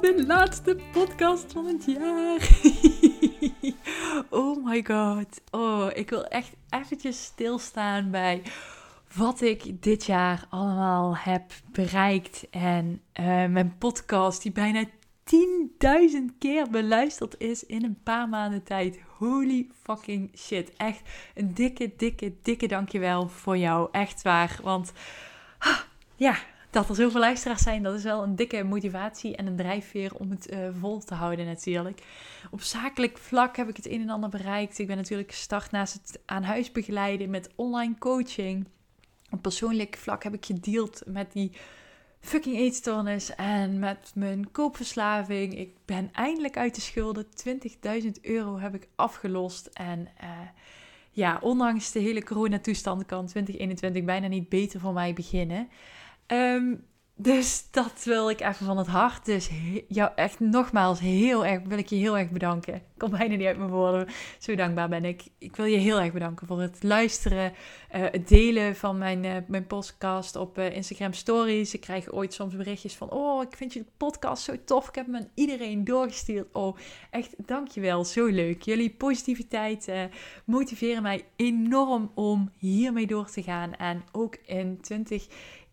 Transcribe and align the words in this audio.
De 0.00 0.24
laatste 0.26 0.76
podcast 0.92 1.52
van 1.52 1.66
het 1.66 1.84
jaar. 1.84 2.48
oh 4.40 4.64
my 4.64 4.84
god. 4.84 5.40
Oh, 5.50 5.90
ik 5.94 6.10
wil 6.10 6.24
echt 6.24 6.52
eventjes 6.70 7.24
stilstaan 7.24 8.10
bij 8.10 8.42
wat 9.14 9.40
ik 9.40 9.82
dit 9.82 10.04
jaar 10.04 10.46
allemaal 10.48 11.16
heb 11.16 11.52
bereikt. 11.72 12.46
En 12.50 13.02
uh, 13.20 13.24
mijn 13.46 13.74
podcast 13.78 14.42
die 14.42 14.52
bijna 14.52 14.84
10.000 14.84 14.88
keer 16.38 16.70
beluisterd 16.70 17.38
is 17.38 17.66
in 17.66 17.84
een 17.84 17.98
paar 18.02 18.28
maanden 18.28 18.62
tijd. 18.62 19.00
Holy 19.18 19.70
fucking 19.82 20.30
shit. 20.38 20.76
Echt 20.76 21.00
een 21.34 21.54
dikke, 21.54 21.92
dikke, 21.96 22.34
dikke 22.42 22.66
dankjewel 22.66 23.28
voor 23.28 23.56
jou. 23.56 23.88
Echt 23.92 24.22
waar. 24.22 24.58
Want 24.62 24.92
ah, 25.58 25.78
ja, 26.16 26.36
dat 26.70 26.88
er 26.88 26.94
zoveel 26.94 27.20
luisteraars 27.20 27.62
zijn, 27.62 27.82
dat 27.82 27.94
is 27.94 28.02
wel 28.02 28.22
een 28.22 28.36
dikke 28.36 28.64
motivatie 28.64 29.36
en 29.36 29.46
een 29.46 29.56
drijfveer 29.56 30.14
om 30.14 30.30
het 30.30 30.52
uh, 30.52 30.68
vol 30.80 30.98
te 30.98 31.14
houden 31.14 31.46
natuurlijk. 31.46 32.02
Op 32.50 32.60
zakelijk 32.60 33.18
vlak 33.18 33.56
heb 33.56 33.68
ik 33.68 33.76
het 33.76 33.90
een 33.90 34.00
en 34.00 34.10
ander 34.10 34.30
bereikt. 34.30 34.78
Ik 34.78 34.86
ben 34.86 34.96
natuurlijk 34.96 35.30
gestart 35.30 35.70
naast 35.70 35.92
het 35.92 36.20
aan 36.24 36.42
huis 36.42 36.72
begeleiden 36.72 37.30
met 37.30 37.50
online 37.54 37.94
coaching. 37.98 38.66
Op 39.30 39.42
persoonlijk 39.42 39.96
vlak 39.96 40.22
heb 40.22 40.34
ik 40.34 40.46
gedeeld 40.46 41.02
met 41.06 41.32
die 41.32 41.52
fucking 42.20 42.56
eetstoornis 42.56 43.34
en 43.34 43.78
met 43.78 44.12
mijn 44.14 44.50
koopverslaving. 44.50 45.58
Ik 45.58 45.74
ben 45.84 46.08
eindelijk 46.12 46.56
uit 46.56 46.74
de 46.74 46.80
schulden. 46.80 47.26
20.000 48.02 48.10
euro 48.22 48.58
heb 48.58 48.74
ik 48.74 48.88
afgelost 48.94 49.66
en... 49.66 50.08
Uh, 50.22 50.28
ja, 51.16 51.38
ondanks 51.40 51.92
de 51.92 51.98
hele 51.98 52.24
coronatoestand 52.24 53.06
kan 53.06 53.26
2021 53.26 54.04
bijna 54.04 54.26
niet 54.26 54.48
beter 54.48 54.80
voor 54.80 54.92
mij 54.92 55.12
beginnen. 55.12 55.68
Um, 56.26 56.84
dus 57.18 57.68
dat 57.70 58.04
wil 58.04 58.30
ik 58.30 58.40
even 58.40 58.66
van 58.66 58.78
het 58.78 58.86
hart. 58.86 59.24
Dus 59.24 59.50
jou 59.88 60.10
echt 60.14 60.40
nogmaals 60.40 61.00
heel 61.00 61.46
erg, 61.46 61.62
wil 61.62 61.78
ik 61.78 61.88
je 61.88 61.96
heel 61.96 62.18
erg 62.18 62.30
bedanken. 62.30 62.74
Ik 62.74 62.82
kom 62.96 63.10
bijna 63.10 63.36
niet 63.36 63.46
uit 63.46 63.58
mijn 63.58 63.70
woorden. 63.70 64.08
Zo 64.38 64.54
dankbaar 64.54 64.88
ben 64.88 65.04
ik. 65.04 65.22
Ik 65.38 65.56
wil 65.56 65.64
je 65.64 65.76
heel 65.76 66.00
erg 66.00 66.12
bedanken 66.12 66.46
voor 66.46 66.60
het 66.60 66.82
luisteren, 66.82 67.52
uh, 67.52 68.04
het 68.10 68.28
delen 68.28 68.76
van 68.76 68.98
mijn, 68.98 69.24
uh, 69.24 69.36
mijn 69.46 69.66
podcast 69.66 70.36
op 70.36 70.58
uh, 70.58 70.76
Instagram 70.76 71.12
Stories. 71.12 71.74
Ik 71.74 71.80
krijg 71.80 72.12
ooit 72.12 72.34
soms 72.34 72.56
berichtjes 72.56 72.94
van, 72.94 73.10
oh, 73.10 73.42
ik 73.42 73.56
vind 73.56 73.72
je 73.72 73.84
podcast 73.96 74.42
zo 74.42 74.54
tof. 74.64 74.88
Ik 74.88 74.94
heb 74.94 75.06
hem 75.06 75.16
aan 75.16 75.30
iedereen 75.34 75.84
doorgestuurd. 75.84 76.46
Oh, 76.52 76.76
echt 77.10 77.34
dankjewel. 77.46 78.04
Zo 78.04 78.26
leuk. 78.26 78.62
Jullie 78.62 78.90
positiviteit 78.90 79.92
motiveren 80.44 81.02
mij 81.02 81.24
enorm 81.36 82.10
om 82.14 82.50
hiermee 82.58 83.06
door 83.06 83.30
te 83.30 83.42
gaan. 83.42 83.74
En 83.74 84.04
ook 84.12 84.36
in 84.44 84.80
20 84.80 85.26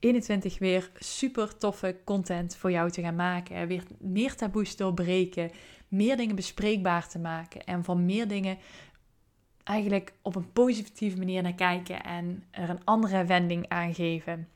21 0.03 0.59
weer 0.59 0.91
super 0.95 1.57
toffe 1.57 1.95
content 2.03 2.55
voor 2.55 2.71
jou 2.71 2.91
te 2.91 3.01
gaan 3.01 3.15
maken. 3.15 3.67
Weer 3.67 3.83
meer 3.99 4.35
taboes 4.35 4.75
doorbreken, 4.75 5.51
meer 5.87 6.17
dingen 6.17 6.35
bespreekbaar 6.35 7.07
te 7.07 7.19
maken 7.19 7.63
en 7.63 7.83
van 7.83 8.05
meer 8.05 8.27
dingen 8.27 8.57
eigenlijk 9.63 10.13
op 10.21 10.35
een 10.35 10.51
positieve 10.51 11.17
manier 11.17 11.41
naar 11.41 11.53
kijken 11.53 12.03
en 12.03 12.43
er 12.51 12.69
een 12.69 12.83
andere 12.83 13.25
wending 13.25 13.67
aan 13.67 13.93
geven. 13.93 14.47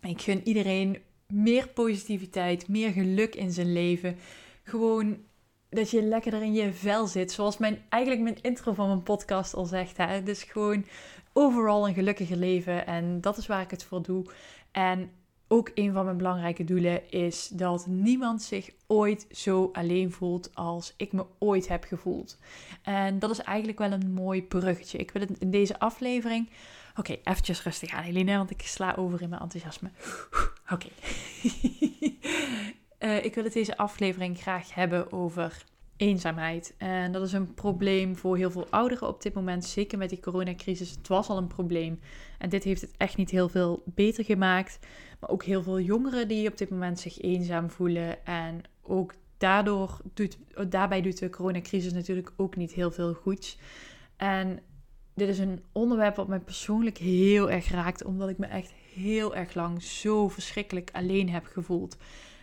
Ik 0.00 0.22
gun 0.22 0.40
iedereen 0.44 0.98
meer 1.26 1.68
positiviteit, 1.68 2.68
meer 2.68 2.90
geluk 2.90 3.34
in 3.34 3.52
zijn 3.52 3.72
leven. 3.72 4.16
Gewoon 4.62 5.18
dat 5.68 5.90
je 5.90 6.02
lekkerder 6.02 6.42
in 6.42 6.52
je 6.52 6.72
vel 6.72 7.06
zit. 7.06 7.32
Zoals 7.32 7.58
mijn, 7.58 7.82
eigenlijk 7.88 8.22
mijn 8.22 8.42
intro 8.42 8.72
van 8.72 8.86
mijn 8.86 9.02
podcast 9.02 9.54
al 9.54 9.64
zegt. 9.64 9.96
Hè? 9.96 10.22
Dus 10.22 10.42
gewoon 10.42 10.84
overal 11.32 11.88
een 11.88 11.94
gelukkiger 11.94 12.36
leven. 12.36 12.86
En 12.86 13.20
dat 13.20 13.36
is 13.36 13.46
waar 13.46 13.62
ik 13.62 13.70
het 13.70 13.84
voor 13.84 14.02
doe. 14.02 14.24
En 14.76 15.10
ook 15.48 15.70
een 15.74 15.92
van 15.92 16.04
mijn 16.04 16.16
belangrijke 16.16 16.64
doelen 16.64 17.10
is 17.10 17.48
dat 17.48 17.86
niemand 17.86 18.42
zich 18.42 18.70
ooit 18.86 19.26
zo 19.30 19.70
alleen 19.72 20.12
voelt 20.12 20.54
als 20.54 20.94
ik 20.96 21.12
me 21.12 21.26
ooit 21.38 21.68
heb 21.68 21.84
gevoeld. 21.84 22.38
En 22.82 23.18
dat 23.18 23.30
is 23.30 23.38
eigenlijk 23.38 23.78
wel 23.78 23.92
een 23.92 24.12
mooi 24.12 24.42
bruggetje. 24.42 24.98
Ik 24.98 25.10
wil 25.10 25.22
het 25.22 25.38
in 25.38 25.50
deze 25.50 25.78
aflevering. 25.78 26.48
Oké, 26.90 27.10
okay, 27.10 27.20
eventjes 27.24 27.62
rustig 27.62 27.92
aan, 27.92 28.02
Helene, 28.02 28.36
want 28.36 28.50
ik 28.50 28.62
sla 28.62 28.94
over 28.94 29.22
in 29.22 29.28
mijn 29.28 29.42
enthousiasme. 29.42 29.90
Oké. 30.70 30.88
uh, 32.98 33.24
ik 33.28 33.34
wil 33.34 33.44
het 33.44 33.52
deze 33.52 33.76
aflevering 33.76 34.38
graag 34.38 34.74
hebben 34.74 35.12
over 35.12 35.64
eenzaamheid. 35.96 36.74
En 36.78 37.12
dat 37.12 37.22
is 37.22 37.32
een 37.32 37.54
probleem 37.54 38.16
voor 38.16 38.36
heel 38.36 38.50
veel 38.50 38.66
ouderen 38.70 39.08
op 39.08 39.22
dit 39.22 39.34
moment, 39.34 39.64
zeker 39.64 39.98
met 39.98 40.08
die 40.08 40.20
coronacrisis. 40.20 40.90
Het 40.90 41.08
was 41.08 41.28
al 41.28 41.36
een 41.36 41.46
probleem 41.46 42.00
en 42.38 42.48
dit 42.48 42.64
heeft 42.64 42.80
het 42.80 42.94
echt 42.96 43.16
niet 43.16 43.30
heel 43.30 43.48
veel 43.48 43.82
beter 43.84 44.24
gemaakt. 44.24 44.78
Maar 45.20 45.30
ook 45.30 45.44
heel 45.44 45.62
veel 45.62 45.80
jongeren 45.80 46.28
die 46.28 46.48
op 46.48 46.58
dit 46.58 46.70
moment 46.70 47.00
zich 47.00 47.20
eenzaam 47.20 47.70
voelen. 47.70 48.26
En 48.26 48.62
ook 48.82 49.14
daardoor 49.38 50.00
doet, 50.14 50.38
daarbij 50.68 51.02
doet 51.02 51.18
de 51.18 51.30
coronacrisis 51.30 51.92
natuurlijk 51.92 52.32
ook 52.36 52.56
niet 52.56 52.72
heel 52.72 52.90
veel 52.90 53.14
goeds. 53.14 53.58
En 54.16 54.60
dit 55.14 55.28
is 55.28 55.38
een 55.38 55.62
onderwerp 55.72 56.16
wat 56.16 56.28
mij 56.28 56.40
persoonlijk 56.40 56.98
heel 56.98 57.50
erg 57.50 57.70
raakt, 57.70 58.04
omdat 58.04 58.28
ik 58.28 58.38
me 58.38 58.46
echt 58.46 58.72
heel 58.94 59.34
erg 59.34 59.54
lang 59.54 59.82
zo 59.82 60.28
verschrikkelijk 60.28 60.90
alleen 60.92 61.30
heb 61.30 61.44
gevoeld. 61.46 61.96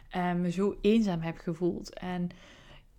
En 0.09 0.41
me 0.41 0.51
zo 0.51 0.77
eenzaam 0.81 1.21
heb 1.21 1.37
gevoeld. 1.37 1.93
En 1.93 2.29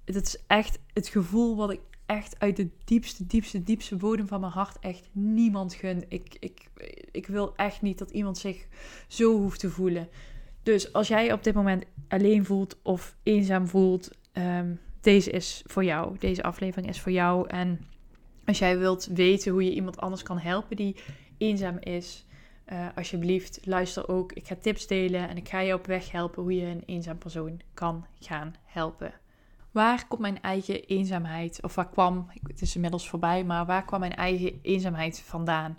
het 0.05 0.27
is 0.27 0.39
echt 0.47 0.79
het 0.93 1.09
gevoel 1.09 1.57
wat 1.57 1.71
ik 1.71 1.81
echt 2.07 2.37
uit 2.39 2.57
de 2.57 2.69
diepste, 2.85 3.27
diepste, 3.27 3.63
diepste 3.63 3.97
bodem 3.97 4.27
van 4.27 4.41
mijn 4.41 4.53
hart 4.53 4.79
echt 4.79 5.09
niemand 5.13 5.75
gun. 5.75 6.05
Ik, 6.09 6.37
ik, 6.41 6.69
ik 7.11 7.27
wil 7.27 7.57
echt 7.57 7.83
niet 7.83 7.99
dat 7.99 8.11
iemand 8.11 8.39
zich 8.39 8.67
zo 9.09 9.39
hoeft 9.39 9.61
te 9.61 9.71
voelen. 9.71 10.09
Dus 10.63 10.93
als 10.93 11.09
jij 11.09 11.33
op 11.33 11.45
dit 11.45 11.55
moment 11.55 11.85
alleen 12.09 12.45
voelt 12.45 12.79
of 12.83 13.17
eenzaam 13.23 13.69
voelt, 13.69 14.11
um, 14.33 14.81
deze 15.01 15.31
is 15.31 15.63
voor 15.67 15.85
jou. 15.85 16.19
Deze 16.19 16.43
aflevering 16.43 16.89
is 16.89 17.01
voor 17.01 17.13
jou. 17.13 17.49
En 17.49 17.81
als 18.45 18.59
jij 18.59 18.79
wilt 18.79 19.07
weten 19.07 19.53
hoe 19.53 19.65
je 19.65 19.75
iemand 19.75 19.97
anders 19.97 20.23
kan 20.23 20.39
helpen 20.39 20.77
die 20.77 20.97
eenzaam 21.39 21.79
is, 21.79 22.27
uh, 22.73 22.87
alsjeblieft 22.95 23.61
luister 23.65 24.09
ook. 24.09 24.33
Ik 24.33 24.47
ga 24.47 24.57
tips 24.61 24.87
delen 24.87 25.29
en 25.29 25.37
ik 25.37 25.49
ga 25.49 25.61
je 25.61 25.75
op 25.75 25.87
weg 25.87 26.11
helpen 26.11 26.43
hoe 26.43 26.55
je 26.55 26.67
een 26.67 26.83
eenzaam 26.87 27.19
persoon 27.19 27.61
kan 27.75 28.07
gaan 28.19 28.55
helpen 28.65 29.15
waar 29.75 30.07
komt 30.09 30.21
mijn 30.21 30.43
eigen 30.43 30.85
eenzaamheid, 30.85 31.63
of 31.63 31.75
waar 31.75 31.89
kwam, 31.89 32.27
het 32.43 32.63
is 32.63 32.75
inmiddels 32.75 33.09
voorbij, 33.09 33.45
maar 33.45 33.67
waar 33.67 33.85
kwam 33.85 34.01
mijn 34.01 34.15
eigen 34.15 34.59
eenzaamheid 34.63 35.21
vandaan? 35.21 35.79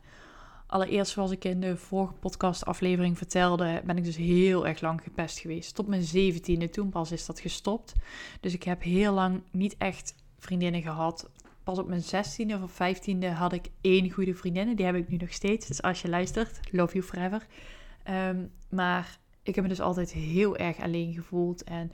Allereerst, 0.67 1.11
zoals 1.11 1.31
ik 1.31 1.44
in 1.44 1.59
de 1.59 1.78
vorige 1.78 2.13
podcastaflevering 2.13 3.17
vertelde, 3.17 3.81
ben 3.85 3.97
ik 3.97 4.03
dus 4.03 4.17
heel 4.17 4.67
erg 4.67 4.81
lang 4.81 5.01
gepest 5.03 5.39
geweest. 5.39 5.75
Tot 5.75 5.88
mijn 5.88 6.01
zeventiende, 6.01 6.69
toen 6.69 6.89
pas 6.89 7.11
is 7.11 7.25
dat 7.25 7.39
gestopt. 7.39 7.94
Dus 8.39 8.53
ik 8.53 8.63
heb 8.63 8.83
heel 8.83 9.13
lang 9.13 9.41
niet 9.51 9.75
echt 9.78 10.16
vriendinnen 10.38 10.81
gehad. 10.81 11.29
Pas 11.63 11.79
op 11.79 11.88
mijn 11.88 12.01
zestiende 12.01 12.59
of 12.63 12.72
vijftiende 12.72 13.29
had 13.29 13.53
ik 13.53 13.69
één 13.81 14.12
goede 14.12 14.35
vriendin. 14.35 14.75
Die 14.75 14.85
heb 14.85 14.95
ik 14.95 15.09
nu 15.09 15.17
nog 15.17 15.33
steeds. 15.33 15.67
Dus 15.67 15.81
als 15.81 16.01
je 16.01 16.09
luistert, 16.09 16.59
love 16.72 16.94
you 16.94 17.06
forever. 17.06 17.45
Um, 18.09 18.51
maar 18.69 19.19
ik 19.44 19.56
heb 19.56 19.63
me 19.63 19.69
dus 19.69 19.81
altijd 19.81 20.12
heel 20.12 20.57
erg 20.57 20.80
alleen 20.80 21.13
gevoeld. 21.13 21.63
En 21.63 21.92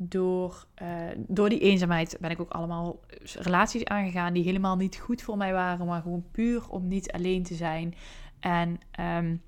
door, 0.00 0.66
uh, 0.82 0.88
door 1.16 1.48
die 1.48 1.60
eenzaamheid 1.60 2.16
ben 2.20 2.30
ik 2.30 2.40
ook 2.40 2.50
allemaal 2.50 3.00
relaties 3.34 3.84
aangegaan 3.84 4.32
die 4.32 4.44
helemaal 4.44 4.76
niet 4.76 4.96
goed 4.96 5.22
voor 5.22 5.36
mij 5.36 5.52
waren, 5.52 5.86
maar 5.86 6.02
gewoon 6.02 6.24
puur 6.30 6.68
om 6.68 6.88
niet 6.88 7.12
alleen 7.12 7.42
te 7.42 7.54
zijn. 7.54 7.94
En 8.40 8.80
um, 9.00 9.42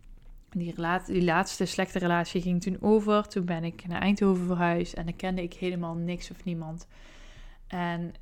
die, 0.51 0.75
die 1.07 1.25
laatste 1.25 1.65
slechte 1.65 1.99
relatie 1.99 2.43
ging 2.43 2.63
toen 2.63 2.77
over. 2.81 3.29
Toen 3.29 3.45
ben 3.45 3.65
ik 3.65 3.87
naar 3.87 4.01
Eindhoven 4.01 4.47
verhuisd 4.47 4.95
en 4.95 5.05
dan 5.05 5.17
kende 5.17 5.43
ik 5.43 5.55
helemaal 5.55 5.95
niks 5.95 6.31
of 6.31 6.45
niemand. 6.45 6.87
En 7.67 8.15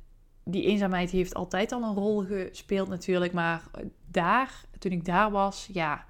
die 0.43 0.65
eenzaamheid 0.65 1.09
heeft 1.11 1.33
altijd 1.33 1.71
al 1.71 1.83
een 1.83 1.95
rol 1.95 2.25
gespeeld 2.25 2.89
natuurlijk, 2.89 3.33
maar 3.33 3.63
daar, 4.05 4.63
toen 4.79 4.91
ik 4.91 5.05
daar 5.05 5.31
was, 5.31 5.69
ja, 5.73 6.05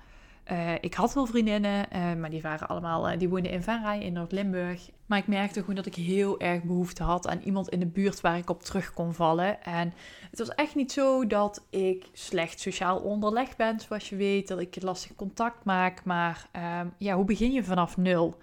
uh, 0.51 0.73
ik 0.81 0.93
had 0.93 1.13
wel 1.13 1.25
vriendinnen, 1.25 1.85
uh, 1.93 2.13
maar 2.13 2.29
die 2.29 2.41
waren 2.41 2.67
allemaal, 2.67 3.11
uh, 3.11 3.17
die 3.17 3.29
woonden 3.29 3.51
in 3.51 3.63
Venray 3.63 3.99
in 3.99 4.13
Noord-Limburg. 4.13 4.89
Maar 5.05 5.17
ik 5.17 5.27
merkte 5.27 5.59
gewoon 5.59 5.75
dat 5.75 5.85
ik 5.85 5.95
heel 5.95 6.39
erg 6.39 6.63
behoefte 6.63 7.03
had 7.03 7.27
aan 7.27 7.41
iemand 7.43 7.69
in 7.69 7.79
de 7.79 7.85
buurt 7.85 8.21
waar 8.21 8.37
ik 8.37 8.49
op 8.49 8.63
terug 8.63 8.93
kon 8.93 9.13
vallen. 9.13 9.63
En 9.63 9.93
het 10.29 10.39
was 10.39 10.55
echt 10.55 10.75
niet 10.75 10.91
zo 10.91 11.27
dat 11.27 11.65
ik 11.69 12.05
slecht 12.13 12.59
sociaal 12.59 12.97
onderlegd 12.97 13.57
ben, 13.57 13.79
zoals 13.79 14.09
je 14.09 14.15
weet, 14.15 14.47
dat 14.47 14.59
ik 14.59 14.81
lastig 14.81 15.15
contact 15.15 15.63
maak. 15.63 16.03
Maar 16.03 16.47
um, 16.81 16.93
ja, 16.97 17.15
hoe 17.15 17.25
begin 17.25 17.51
je 17.51 17.63
vanaf 17.63 17.97
nul? 17.97 18.37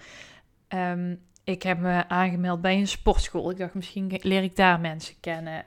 Um, 0.69 1.21
ik 1.45 1.63
heb 1.63 1.79
me 1.79 2.09
aangemeld 2.09 2.61
bij 2.61 2.79
een 2.79 2.89
sportschool. 2.89 3.51
Ik 3.51 3.59
dacht, 3.59 3.75
misschien 3.75 4.21
leer 4.23 4.43
ik 4.43 4.57
daar 4.57 4.81
mensen 4.81 5.15
kennen. 5.21 5.65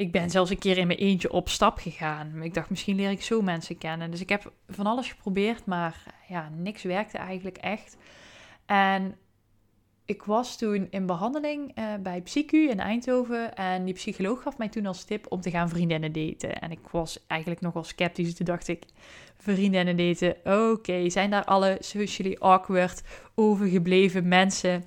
Ik 0.00 0.12
ben 0.12 0.30
zelfs 0.30 0.50
een 0.50 0.58
keer 0.58 0.78
in 0.78 0.86
mijn 0.86 0.98
eentje 0.98 1.32
op 1.32 1.48
stap 1.48 1.78
gegaan. 1.78 2.42
Ik 2.42 2.54
dacht, 2.54 2.70
misschien 2.70 2.96
leer 2.96 3.10
ik 3.10 3.22
zo 3.22 3.42
mensen 3.42 3.78
kennen. 3.78 4.10
Dus 4.10 4.20
ik 4.20 4.28
heb 4.28 4.52
van 4.68 4.86
alles 4.86 5.08
geprobeerd, 5.08 5.66
maar 5.66 6.02
ja, 6.28 6.48
niks 6.56 6.82
werkte 6.82 7.18
eigenlijk 7.18 7.56
echt. 7.56 7.96
En 8.66 9.16
ik 10.04 10.22
was 10.22 10.58
toen 10.58 10.86
in 10.90 11.06
behandeling 11.06 11.78
uh, 11.78 11.94
bij 12.02 12.20
Psycu 12.20 12.68
in 12.68 12.80
Eindhoven. 12.80 13.54
En 13.54 13.84
die 13.84 13.94
psycholoog 13.94 14.42
gaf 14.42 14.58
mij 14.58 14.68
toen 14.68 14.86
als 14.86 15.04
tip 15.04 15.26
om 15.28 15.40
te 15.40 15.50
gaan 15.50 15.68
vriendinnen 15.68 16.12
daten. 16.12 16.60
En 16.60 16.70
ik 16.70 16.88
was 16.90 17.26
eigenlijk 17.26 17.60
nogal 17.60 17.84
sceptisch. 17.84 18.34
Toen 18.34 18.46
dacht 18.46 18.68
ik, 18.68 18.84
vriendinnen 19.36 19.96
daten, 19.96 20.36
oké. 20.44 21.10
zijn 21.10 21.30
daar 21.30 21.44
alle 21.44 21.76
socially 21.80 22.36
awkward 22.38 23.02
overgebleven 23.34 24.28
mensen 24.28 24.84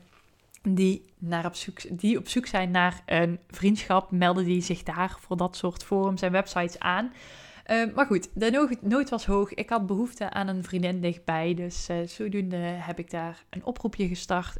die, 0.61 1.05
naar 1.23 1.45
op, 1.45 1.55
zoek, 1.55 1.99
die 1.99 2.17
op 2.17 2.27
zoek 2.27 2.45
zijn 2.45 2.71
naar 2.71 3.01
een 3.05 3.39
vriendschap? 3.49 4.11
Melden 4.11 4.45
die 4.45 4.61
zich 4.61 4.83
daar 4.83 5.17
voor 5.19 5.37
dat 5.37 5.55
soort 5.55 5.83
forums 5.83 6.21
en 6.21 6.31
websites 6.31 6.79
aan? 6.79 7.11
Ehm, 7.63 7.89
maar 7.95 8.05
goed, 8.05 8.29
de 8.33 8.77
nood, 8.81 9.09
was 9.09 9.25
hoog. 9.25 9.53
Ik 9.53 9.69
had 9.69 9.87
behoefte 9.87 10.29
aan 10.29 10.47
een 10.47 10.63
vriendin 10.63 11.01
dichtbij. 11.01 11.53
Dus 11.53 11.89
uh, 11.89 12.07
zodoende 12.07 12.57
heb 12.57 12.99
ik 12.99 13.09
daar 13.09 13.43
een 13.49 13.65
oproepje 13.65 14.07
gestart, 14.07 14.57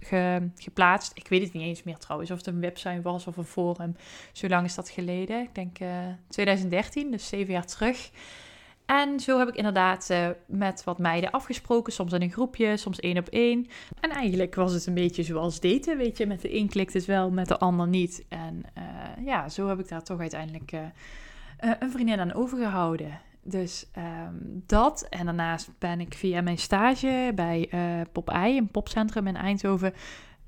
geplaatst. 0.55 1.11
Ik 1.13 1.27
weet 1.27 1.41
het 1.41 1.53
niet 1.53 1.63
eens 1.63 1.83
meer 1.83 1.97
trouwens, 1.97 2.31
of 2.31 2.37
het 2.37 2.47
een 2.47 2.59
website 2.59 3.01
was 3.01 3.27
of 3.27 3.37
een 3.37 3.43
forum. 3.43 3.95
Zo 4.31 4.47
lang 4.47 4.65
is 4.65 4.75
dat 4.75 4.89
geleden. 4.89 5.41
Ik 5.41 5.55
denk 5.55 5.79
uh, 5.79 6.07
eh, 6.07 6.13
2013, 6.27 7.11
dus 7.11 7.27
zeven 7.27 7.53
jaar 7.53 7.65
terug. 7.65 8.11
En 9.01 9.19
zo 9.19 9.39
heb 9.39 9.47
ik 9.47 9.55
inderdaad 9.55 10.07
uh, 10.11 10.27
met 10.47 10.83
wat 10.83 10.97
meiden 10.97 11.31
afgesproken, 11.31 11.93
soms 11.93 12.13
in 12.13 12.21
een 12.21 12.31
groepje, 12.31 12.77
soms 12.77 12.99
één 12.99 13.17
op 13.17 13.27
één. 13.27 13.67
En 13.99 14.09
eigenlijk 14.09 14.55
was 14.55 14.73
het 14.73 14.85
een 14.85 14.93
beetje 14.93 15.23
zoals 15.23 15.59
daten, 15.59 15.97
weet 15.97 16.17
je. 16.17 16.25
Met 16.25 16.41
de 16.41 16.55
een 16.55 16.69
klikt 16.69 16.93
het 16.93 17.05
wel, 17.05 17.31
met 17.31 17.47
de 17.47 17.57
ander 17.57 17.87
niet. 17.87 18.25
En 18.29 18.63
ja, 19.25 19.49
zo 19.49 19.67
heb 19.67 19.79
ik 19.79 19.87
daar 19.87 20.03
toch 20.03 20.19
uiteindelijk 20.19 20.71
uh, 20.71 20.79
een 21.79 21.91
vriendin 21.91 22.19
aan 22.19 22.33
overgehouden. 22.33 23.19
Dus 23.43 23.85
um, 23.97 24.63
dat. 24.65 25.07
En 25.09 25.25
daarnaast 25.25 25.69
ben 25.79 25.99
ik 25.99 26.13
via 26.13 26.41
mijn 26.41 26.57
stage 26.57 27.31
bij 27.35 27.69
Pop 28.11 28.29
een 28.33 28.67
popcentrum 28.67 29.27
in 29.27 29.35
Eindhoven. 29.35 29.93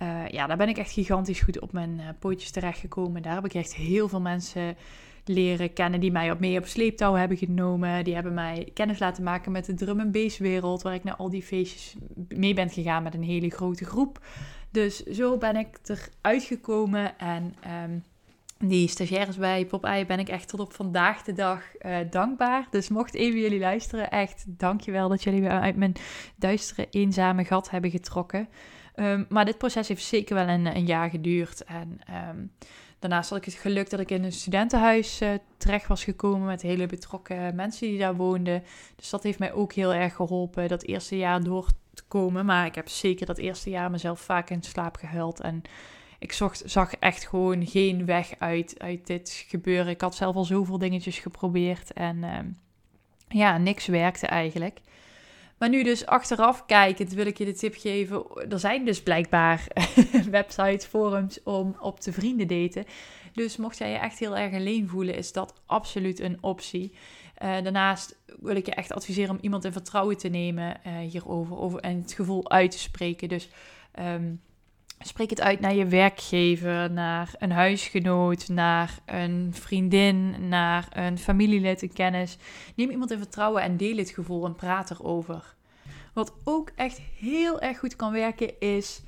Uh, 0.02 0.28
ja, 0.28 0.48
daar 0.48 0.58
ben 0.58 0.70
ik 0.70 0.78
echt 0.78 0.92
gigantisch 0.92 1.40
goed 1.40 1.60
op 1.60 1.72
mijn 1.72 2.00
uh, 2.00 2.08
pootjes 2.20 2.52
terechtgekomen. 2.52 3.22
Daar 3.22 3.36
heb 3.36 3.46
ik 3.46 3.54
echt 3.54 3.76
heel 3.76 4.08
veel 4.08 4.22
mensen 4.22 4.76
leren 5.26 5.74
kennen 5.74 6.00
die 6.00 6.12
mij 6.12 6.32
op 6.32 6.40
mee 6.40 6.58
op 6.58 6.66
sleeptouw 6.66 7.14
hebben 7.14 7.38
genomen. 7.38 8.04
Die 8.04 8.14
hebben 8.14 8.34
mij 8.34 8.70
kennis 8.74 9.00
laten 9.00 9.24
maken 9.24 9.52
met 9.52 9.66
de 9.66 9.74
drum 9.74 10.00
en 10.00 10.12
bass 10.12 10.38
wereld, 10.38 10.82
waar 10.82 10.94
ik 10.94 11.04
naar 11.04 11.16
al 11.16 11.30
die 11.30 11.44
feestjes 11.44 11.96
mee 12.28 12.54
ben 12.54 12.70
gegaan 12.70 13.04
met 13.04 13.14
een 13.14 13.24
hele 13.24 13.50
grote 13.50 13.86
groep. 13.86 14.26
Dus 14.72 15.04
zo 15.04 15.38
ben 15.38 15.56
ik 15.56 15.80
eruit 15.84 16.44
gekomen 16.44 17.18
en 17.18 17.56
um, 17.84 18.04
die 18.58 18.88
stagiaires 18.88 19.38
bij 19.38 19.66
Popeye 19.66 20.06
ben 20.06 20.20
ik 20.20 20.30
echt 20.30 20.48
tot 20.48 20.60
op 20.60 20.74
vandaag 20.74 21.24
de 21.24 21.34
dag 21.34 21.62
uh, 21.82 21.98
dankbaar. 22.10 22.68
Dus 22.70 22.90
mocht 22.90 23.14
even 23.14 23.40
jullie 23.40 23.60
luisteren, 23.60 24.12
echt 24.12 24.44
dankjewel 24.48 25.10
dat 25.10 25.24
jullie 25.24 25.42
me 25.42 25.50
uit 25.50 25.76
mijn 25.76 25.94
duistere, 26.36 26.88
eenzame 26.90 27.46
gat 27.46 27.70
hebben 27.70 27.92
getrokken. 27.92 28.48
Um, 28.96 29.26
maar 29.30 29.46
dit 29.46 29.58
proces 29.58 29.88
heeft 29.88 30.04
zeker 30.04 30.36
wel 30.36 30.48
een, 30.48 30.76
een 30.76 30.86
jaar 30.86 31.10
geduurd. 31.10 31.64
En 31.64 32.00
um, 32.30 32.52
daarnaast 33.00 33.30
had 33.30 33.38
ik 33.38 33.46
het 33.46 33.54
geluk 33.54 33.90
dat 33.90 34.00
ik 34.00 34.12
in 34.12 34.24
een 34.24 34.32
studentenhuis 34.32 35.22
uh, 35.22 35.30
terecht 35.58 35.88
was 35.88 36.04
gekomen 36.04 36.48
met 36.48 36.62
hele 36.62 36.86
betrokken 36.86 37.56
mensen 37.56 37.88
die 37.88 38.00
daar 38.00 38.16
woonden. 38.16 38.64
Dus 38.96 39.10
dat 39.10 39.24
heeft 39.24 39.40
mij 39.40 39.54
ook 39.54 39.74
heel 39.74 39.94
erg 39.94 40.16
geholpen 40.16 40.68
dat 40.68 40.84
eerste 40.84 41.18
jaar 41.18 41.44
door 41.44 41.68
te 41.94 42.04
komen. 42.08 42.46
Maar 42.46 42.66
ik 42.66 42.76
heb 42.76 42.90
zeker 42.90 43.26
dat 43.26 43.38
eerste 43.38 43.70
jaar 43.70 43.92
mezelf 43.92 44.20
vaak 44.20 44.50
in 44.50 44.64
slaap 44.64 44.96
gehuild 44.96 45.42
en 45.42 45.62
ik 46.20 46.32
zocht, 46.32 46.62
zag 46.66 46.94
echt 46.96 47.28
gewoon 47.28 47.68
geen 47.68 48.06
weg 48.06 48.34
uit, 48.40 48.76
uit 48.78 49.08
dit 49.08 49.46
gebeuren. 49.48 49.92
Ik 49.92 50.02
had 50.02 50.16
zelf 50.16 50.36
al 50.36 50.46
zoveel 50.46 50.78
dingetjes 50.78 51.20
geprobeerd 51.20 51.94
en 51.94 52.18
uh, 52.18 52.40
ja, 53.28 53.58
niks 53.58 53.86
werkte 53.86 54.28
eigenlijk. 54.28 54.82
Maar 55.58 55.70
nu 55.70 55.84
dus 55.84 56.06
achteraf 56.06 56.66
kijkend 56.66 57.14
wil 57.14 57.26
ik 57.26 57.38
je 57.38 57.46
de 57.46 57.54
tip 57.54 57.76
geven. 57.76 58.24
Er 58.50 58.60
zijn 58.60 58.86
dus 58.86 59.04
blijkbaar 59.04 59.68
websites, 60.30 60.86
forums 60.86 61.44
om 61.44 61.76
op 61.80 62.00
te 62.00 62.14
vrienden 62.14 62.48
daten. 62.48 62.86
Dus 63.34 63.58
mocht 63.58 63.78
jij 63.78 63.92
je 63.92 63.98
echt 63.98 64.20
heel 64.20 64.38
erg 64.38 64.54
alleen 64.54 64.90
voelen, 64.90 65.16
is 65.16 65.32
dat 65.32 65.62
absoluut 65.66 66.20
een 66.20 66.38
optie. 66.42 66.92
Uh, 67.44 67.62
daarnaast 67.64 68.18
wil 68.40 68.56
ik 68.56 68.66
je 68.66 68.74
echt 68.74 68.94
adviseren 68.94 69.36
om 69.36 69.42
iemand 69.42 69.66
in 69.66 69.72
vertrouwen 69.72 70.18
te 70.18 70.28
nemen 70.28 70.78
uh, 70.88 70.98
hierover 70.98 71.58
over, 71.58 71.80
en 71.80 72.02
het 72.02 72.14
gevoel 72.14 72.50
uit 72.50 72.72
te 72.72 72.80
spreken. 72.80 73.30
Dus 73.30 73.50
um, 74.00 74.42
Spreek 75.00 75.30
het 75.30 75.42
uit 75.42 75.60
naar 75.60 75.76
je 75.76 75.86
werkgever, 75.86 76.92
naar 76.92 77.34
een 77.40 77.52
huisgenoot, 77.52 78.48
naar 78.48 79.00
een 79.06 79.50
vriendin, 79.54 80.48
naar 80.48 80.88
een 80.90 81.18
familielid, 81.18 81.82
een 81.82 81.94
kennis. 81.94 82.38
Neem 82.76 82.90
iemand 82.90 83.12
in 83.12 83.18
vertrouwen 83.18 83.62
en 83.62 83.78
deel 83.78 83.98
het 83.98 84.10
gevoel 84.10 84.46
en 84.46 84.56
praat 84.56 84.92
erover. 84.92 85.56
Wat 86.14 86.34
ook 86.44 86.72
echt 86.76 87.02
heel 87.20 87.62
erg 87.62 87.80
goed 87.80 87.96
kan 87.96 88.12
werken 88.12 88.60
is 88.60 89.04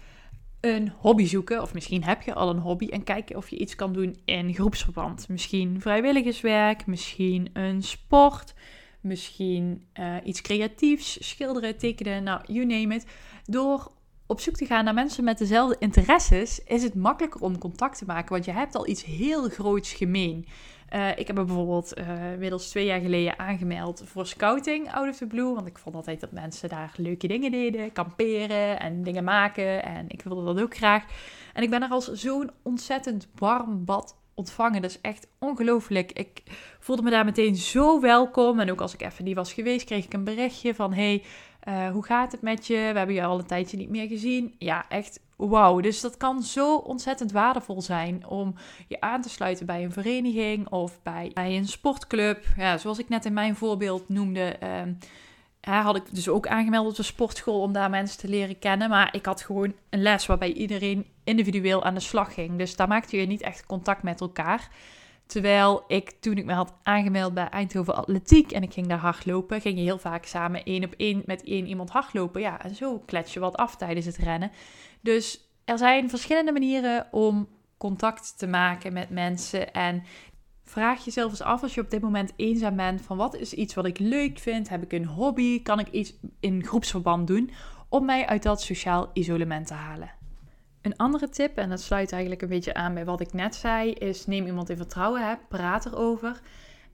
een 0.62 0.92
hobby 0.98 1.26
zoeken. 1.26 1.62
Of 1.62 1.74
misschien 1.74 2.04
heb 2.04 2.22
je 2.22 2.34
al 2.34 2.50
een 2.50 2.60
hobby 2.60 2.88
en 2.88 3.04
kijken 3.04 3.36
of 3.36 3.50
je 3.50 3.58
iets 3.58 3.76
kan 3.76 3.94
doen 3.94 4.18
in 4.26 4.54
groepsverband. 4.54 5.30
Misschien 5.30 5.82
vrijwilligerswerk, 5.82 6.86
misschien 6.86 7.50
een 7.54 7.84
sport, 7.84 8.54
misschien 9.02 9.88
uh, 10.00 10.16
iets 10.24 10.42
creatiefs, 10.42 11.28
schilderen, 11.28 11.78
tekenen, 11.78 12.24
nou, 12.24 12.42
you 12.46 12.66
name 12.66 12.96
it. 12.96 13.06
Door 13.46 13.92
op 14.28 14.40
zoek 14.40 14.56
te 14.56 14.66
gaan 14.66 14.84
naar 14.84 14.94
mensen 14.94 15.24
met 15.24 15.38
dezelfde 15.38 15.76
interesses, 15.80 16.64
is 16.64 16.84
het 16.84 16.96
makkelijker 16.96 17.42
om 17.42 17.58
contact 17.58 17.98
te 17.98 18.06
maken. 18.06 18.32
Want 18.32 18.46
je 18.46 18.52
hebt 18.52 18.76
al 18.76 18.88
iets 18.88 19.04
heel 19.04 19.50
groots 19.50 19.94
gemeen. 19.94 20.46
Uh, 20.96 21.18
ik 21.18 21.28
heb 21.28 21.36
me 21.36 21.44
bijvoorbeeld 21.44 21.98
uh, 21.98 22.32
inmiddels 22.32 22.70
twee 22.70 22.86
jaar 22.86 23.00
geleden 23.00 23.40
aangemeld 23.40 24.04
voor 24.06 24.26
scouting 24.26 24.94
out 24.94 25.10
of 25.10 25.18
the 25.18 25.28
blue. 25.28 25.54
Want 25.54 25.68
ik 25.68 25.78
vond 25.78 25.96
altijd 25.96 26.20
dat 26.20 26.32
mensen 26.32 26.70
daar 26.70 26.94
leuke 26.98 27.28
dingen 27.28 27.52
deden. 27.52 27.92
Kamperen 27.92 28.80
en 28.80 29.04
dingen 29.04 29.24
maken. 29.24 29.84
En 29.84 30.06
ik 30.08 30.22
wilde 30.22 30.54
dat 30.54 30.64
ook 30.64 30.76
graag. 30.76 31.06
En 31.54 31.64
ik 31.64 31.70
ben 31.70 31.84
er 31.84 31.90
als 31.90 32.12
zo'n 32.12 32.52
ontzettend 32.62 33.28
warm 33.36 33.86
bad 33.86 34.17
ontvangen. 34.38 34.82
Dat 34.82 34.92
is 34.92 35.02
echt 35.02 35.28
ongelooflijk. 35.40 36.12
Ik 36.12 36.44
voelde 36.80 37.02
me 37.02 37.10
daar 37.10 37.26
meteen 37.26 37.56
zo 37.56 38.02
welkom. 38.02 38.60
En 38.60 38.72
ook 38.72 38.82
als 38.82 38.94
ik 38.94 39.02
even 39.02 39.24
niet 39.24 39.36
was 39.36 39.54
geweest, 39.54 39.86
kreeg 39.86 40.06
ik 40.06 40.14
een 40.14 40.24
berichtje 40.24 40.76
van... 40.76 40.94
Hey, 40.94 41.24
uh, 41.68 41.90
hoe 41.90 42.06
gaat 42.06 42.32
het 42.32 42.42
met 42.42 42.68
je? 42.68 42.74
We 42.74 42.98
hebben 42.98 43.16
je 43.16 43.24
al 43.24 43.40
een 43.40 43.46
tijdje 43.46 43.78
niet 43.78 43.90
meer 43.90 44.08
gezien. 44.08 44.56
Ja, 44.58 44.86
echt 44.90 45.20
wauw. 45.36 45.80
Dus 45.80 46.02
dat 46.02 46.18
kan 46.18 46.44
zo 46.44 46.76
ontzettend 46.76 47.32
waardevol 47.32 47.82
zijn 47.82 48.28
om 48.28 48.56
je 48.88 49.02
aan 49.02 49.22
te 49.22 49.30
sluiten 49.30 49.66
bij 49.66 49.84
een 49.84 49.92
vereniging 49.92 50.70
of 50.70 51.00
bij, 51.04 51.32
bij 51.34 51.58
een 51.58 51.68
sportclub. 51.68 52.44
Ja, 52.58 52.78
zoals 52.78 53.00
ik 53.00 53.10
net 53.10 53.26
in 53.26 53.34
mijn 53.34 53.56
voorbeeld 53.56 54.10
noemde, 54.10 54.58
uh, 54.64 55.86
had 55.86 55.96
ik 55.96 56.16
dus 56.16 56.30
ook 56.30 56.48
aangemeld 56.48 56.88
op 56.90 56.96
de 56.96 57.04
sportschool 57.04 57.62
om 57.62 57.74
daar 57.74 57.90
mensen 57.90 58.20
te 58.20 58.28
leren 58.28 58.60
kennen. 58.60 58.90
Maar 58.90 59.16
ik 59.16 59.26
had 59.26 59.42
gewoon 59.42 59.74
een 59.90 60.02
les 60.02 60.26
waarbij 60.26 60.54
iedereen 60.54 61.06
individueel 61.28 61.84
aan 61.84 61.94
de 61.94 62.00
slag 62.00 62.34
ging. 62.34 62.58
Dus 62.58 62.76
daar 62.76 62.88
maakte 62.88 63.18
je 63.18 63.26
niet 63.26 63.42
echt 63.42 63.66
contact 63.66 64.04
met 64.04 64.22
elkaar. 64.22 64.70
Terwijl 65.26 65.84
ik 65.88 66.10
toen 66.20 66.38
ik 66.38 66.46
me 66.46 66.54
had 66.54 66.74
aangemeld 66.84 67.34
bij 67.34 67.50
Eindhoven 67.50 67.96
Atletiek 67.96 68.52
en 68.52 68.64
ik 68.64 68.74
ging 68.74 68.88
daar 68.88 68.98
hardlopen, 68.98 69.62
ging 69.62 69.78
je 69.78 69.84
heel 69.84 69.98
vaak 69.98 70.26
samen 70.26 70.64
één 70.64 70.84
op 70.84 70.94
één 70.98 71.24
met 71.26 71.44
één 71.44 71.68
iemand 71.68 71.90
hardlopen. 71.90 72.42
Ja, 72.42 72.64
en 72.64 72.76
zo 72.76 73.00
klets 73.00 73.34
je 73.34 73.40
wat 73.40 73.56
af 73.56 73.76
tijdens 73.76 74.06
het 74.06 74.18
rennen. 74.18 74.52
Dus 75.02 75.50
er 75.66 75.78
zijn 75.78 76.10
verschillende 76.10 76.52
manieren 76.52 77.08
om 77.12 77.48
contact 77.78 78.38
te 78.38 78.48
maken 78.48 78.94
met 78.94 79.10
mensen. 79.10 79.74
En 79.74 80.04
vraag 80.64 81.06
jezelf 81.06 81.32
eens 81.32 81.42
af 81.42 81.64
als 81.64 81.74
je 81.74 81.82
op 81.82 81.90
dit 81.90 82.02
moment 82.02 82.34
eenzaam 82.36 82.76
bent: 82.76 83.02
van 83.02 83.18
wat 83.18 83.36
is 83.36 83.54
iets 83.54 83.74
wat 83.74 83.86
ik 83.86 84.00
leuk 84.00 84.40
vind? 84.40 84.70
Heb 84.70 84.84
ik 84.84 84.94
een 84.94 85.06
hobby? 85.06 85.62
Kan 85.62 85.80
ik 85.80 85.88
iets 85.88 86.14
in 86.40 86.66
groepsverband 86.66 87.28
doen 87.28 87.52
om 87.90 88.06
mij 88.06 88.26
uit 88.26 88.44
dat 88.44 88.62
sociaal 88.62 89.10
isolement 89.14 89.68
te 89.68 89.74
halen? 89.74 90.17
Een 90.88 90.98
andere 90.98 91.30
tip, 91.30 91.58
en 91.58 91.70
dat 91.70 91.82
sluit 91.82 92.12
eigenlijk 92.12 92.42
een 92.42 92.50
beetje 92.50 92.74
aan 92.74 92.94
bij 92.94 93.06
wat 93.06 93.22
ik 93.22 93.34
net 93.34 93.56
zei, 93.56 93.92
is 93.92 94.26
neem 94.26 94.46
iemand 94.46 94.70
in 94.70 94.78
vertrouwen, 94.78 95.28
hè, 95.28 95.36
praat 95.48 95.86
erover. 95.86 96.42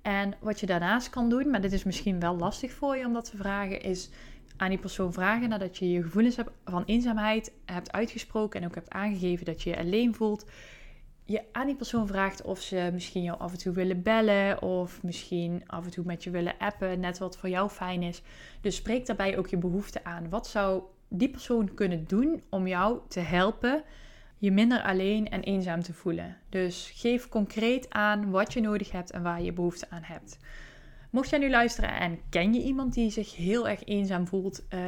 En 0.02 0.34
wat 0.40 0.60
je 0.60 0.66
daarnaast 0.66 1.10
kan 1.10 1.30
doen, 1.30 1.50
maar 1.50 1.62
dit 1.62 1.72
is 1.72 1.84
misschien 1.84 2.20
wel 2.20 2.38
lastig 2.38 2.72
voor 2.72 2.98
je 2.98 3.06
om 3.06 3.14
dat 3.14 3.30
te 3.30 3.38
vragen, 3.38 3.82
is 3.82 4.10
aan 4.58 4.70
die 4.70 4.78
persoon 4.78 5.14
vragen 5.14 5.50
nadat 5.50 5.78
je 5.78 5.92
je 5.92 6.04
gevoelens 6.04 6.38
van 6.66 6.84
eenzaamheid 6.86 7.52
hebt 7.66 7.92
uitgesproken 7.92 8.62
en 8.62 8.68
ook 8.68 8.76
hebt 8.76 8.90
aangegeven 8.90 9.46
dat 9.46 9.62
je 9.62 9.70
je 9.70 9.78
alleen 9.78 10.16
voelt. 10.16 10.46
Je 11.26 11.42
aan 11.52 11.66
die 11.66 11.76
persoon 11.76 12.08
vraagt 12.08 12.42
of 12.42 12.62
ze 12.62 12.90
misschien 12.94 13.24
jou 13.24 13.40
af 13.40 13.52
en 13.52 13.58
toe 13.58 13.74
willen 13.74 14.02
bellen 14.02 14.62
of 14.62 15.04
misschien 15.04 15.64
af 15.68 15.86
en 15.86 15.92
toe 15.92 16.06
met 16.06 16.24
je 16.24 16.30
willen 16.30 16.58
appen, 16.58 17.00
net 17.00 17.18
wat 17.18 17.38
voor 17.38 17.50
jou 17.50 17.70
fijn 17.70 18.04
is. 18.04 18.22
Dus 18.62 18.76
spreek 18.76 19.06
daarbij 19.06 19.38
ook 19.38 19.48
je 19.48 19.58
behoefte 19.58 20.04
aan. 20.04 20.30
Wat 20.30 20.48
zou 20.48 20.84
die 21.16 21.30
persoon 21.30 21.74
kunnen 21.74 22.08
doen 22.08 22.44
om 22.50 22.68
jou 22.68 23.00
te 23.08 23.20
helpen 23.20 23.84
je 24.44 24.52
minder 24.52 24.82
alleen 24.82 25.30
en 25.30 25.42
eenzaam 25.42 25.82
te 25.82 25.94
voelen. 25.94 26.38
Dus 26.50 26.92
geef 26.96 27.30
concreet 27.30 27.90
aan 27.90 28.32
wat 28.32 28.54
je 28.54 28.62
nodig 28.62 28.92
hebt 28.92 29.12
en 29.12 29.24
waar 29.24 29.42
je 29.42 29.54
behoefte 29.54 29.90
aan 29.90 30.04
hebt. 30.04 30.40
Mocht 31.10 31.30
jij 31.30 31.40
nu 31.40 31.50
luisteren 31.50 32.00
en 32.00 32.20
ken 32.30 32.54
je 32.54 32.62
iemand 32.62 32.94
die 32.94 33.12
zich 33.12 33.36
heel 33.36 33.70
erg 33.70 33.84
eenzaam 33.84 34.28
voelt, 34.28 34.66
uh, 34.70 34.80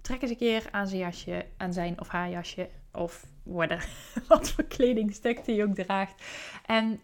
trek 0.00 0.22
eens 0.22 0.30
een 0.30 0.36
keer 0.36 0.66
aan 0.70 0.86
zijn 0.86 1.00
jasje, 1.00 1.46
aan 1.56 1.72
zijn 1.72 2.00
of 2.00 2.08
haar 2.08 2.30
jasje 2.30 2.68
of 2.92 3.26
wat 4.28 4.50
voor 4.50 4.64
kledingstuk 4.64 5.44
die 5.44 5.54
je 5.54 5.64
ook 5.64 5.74
draagt. 5.74 6.22
En 6.66 7.00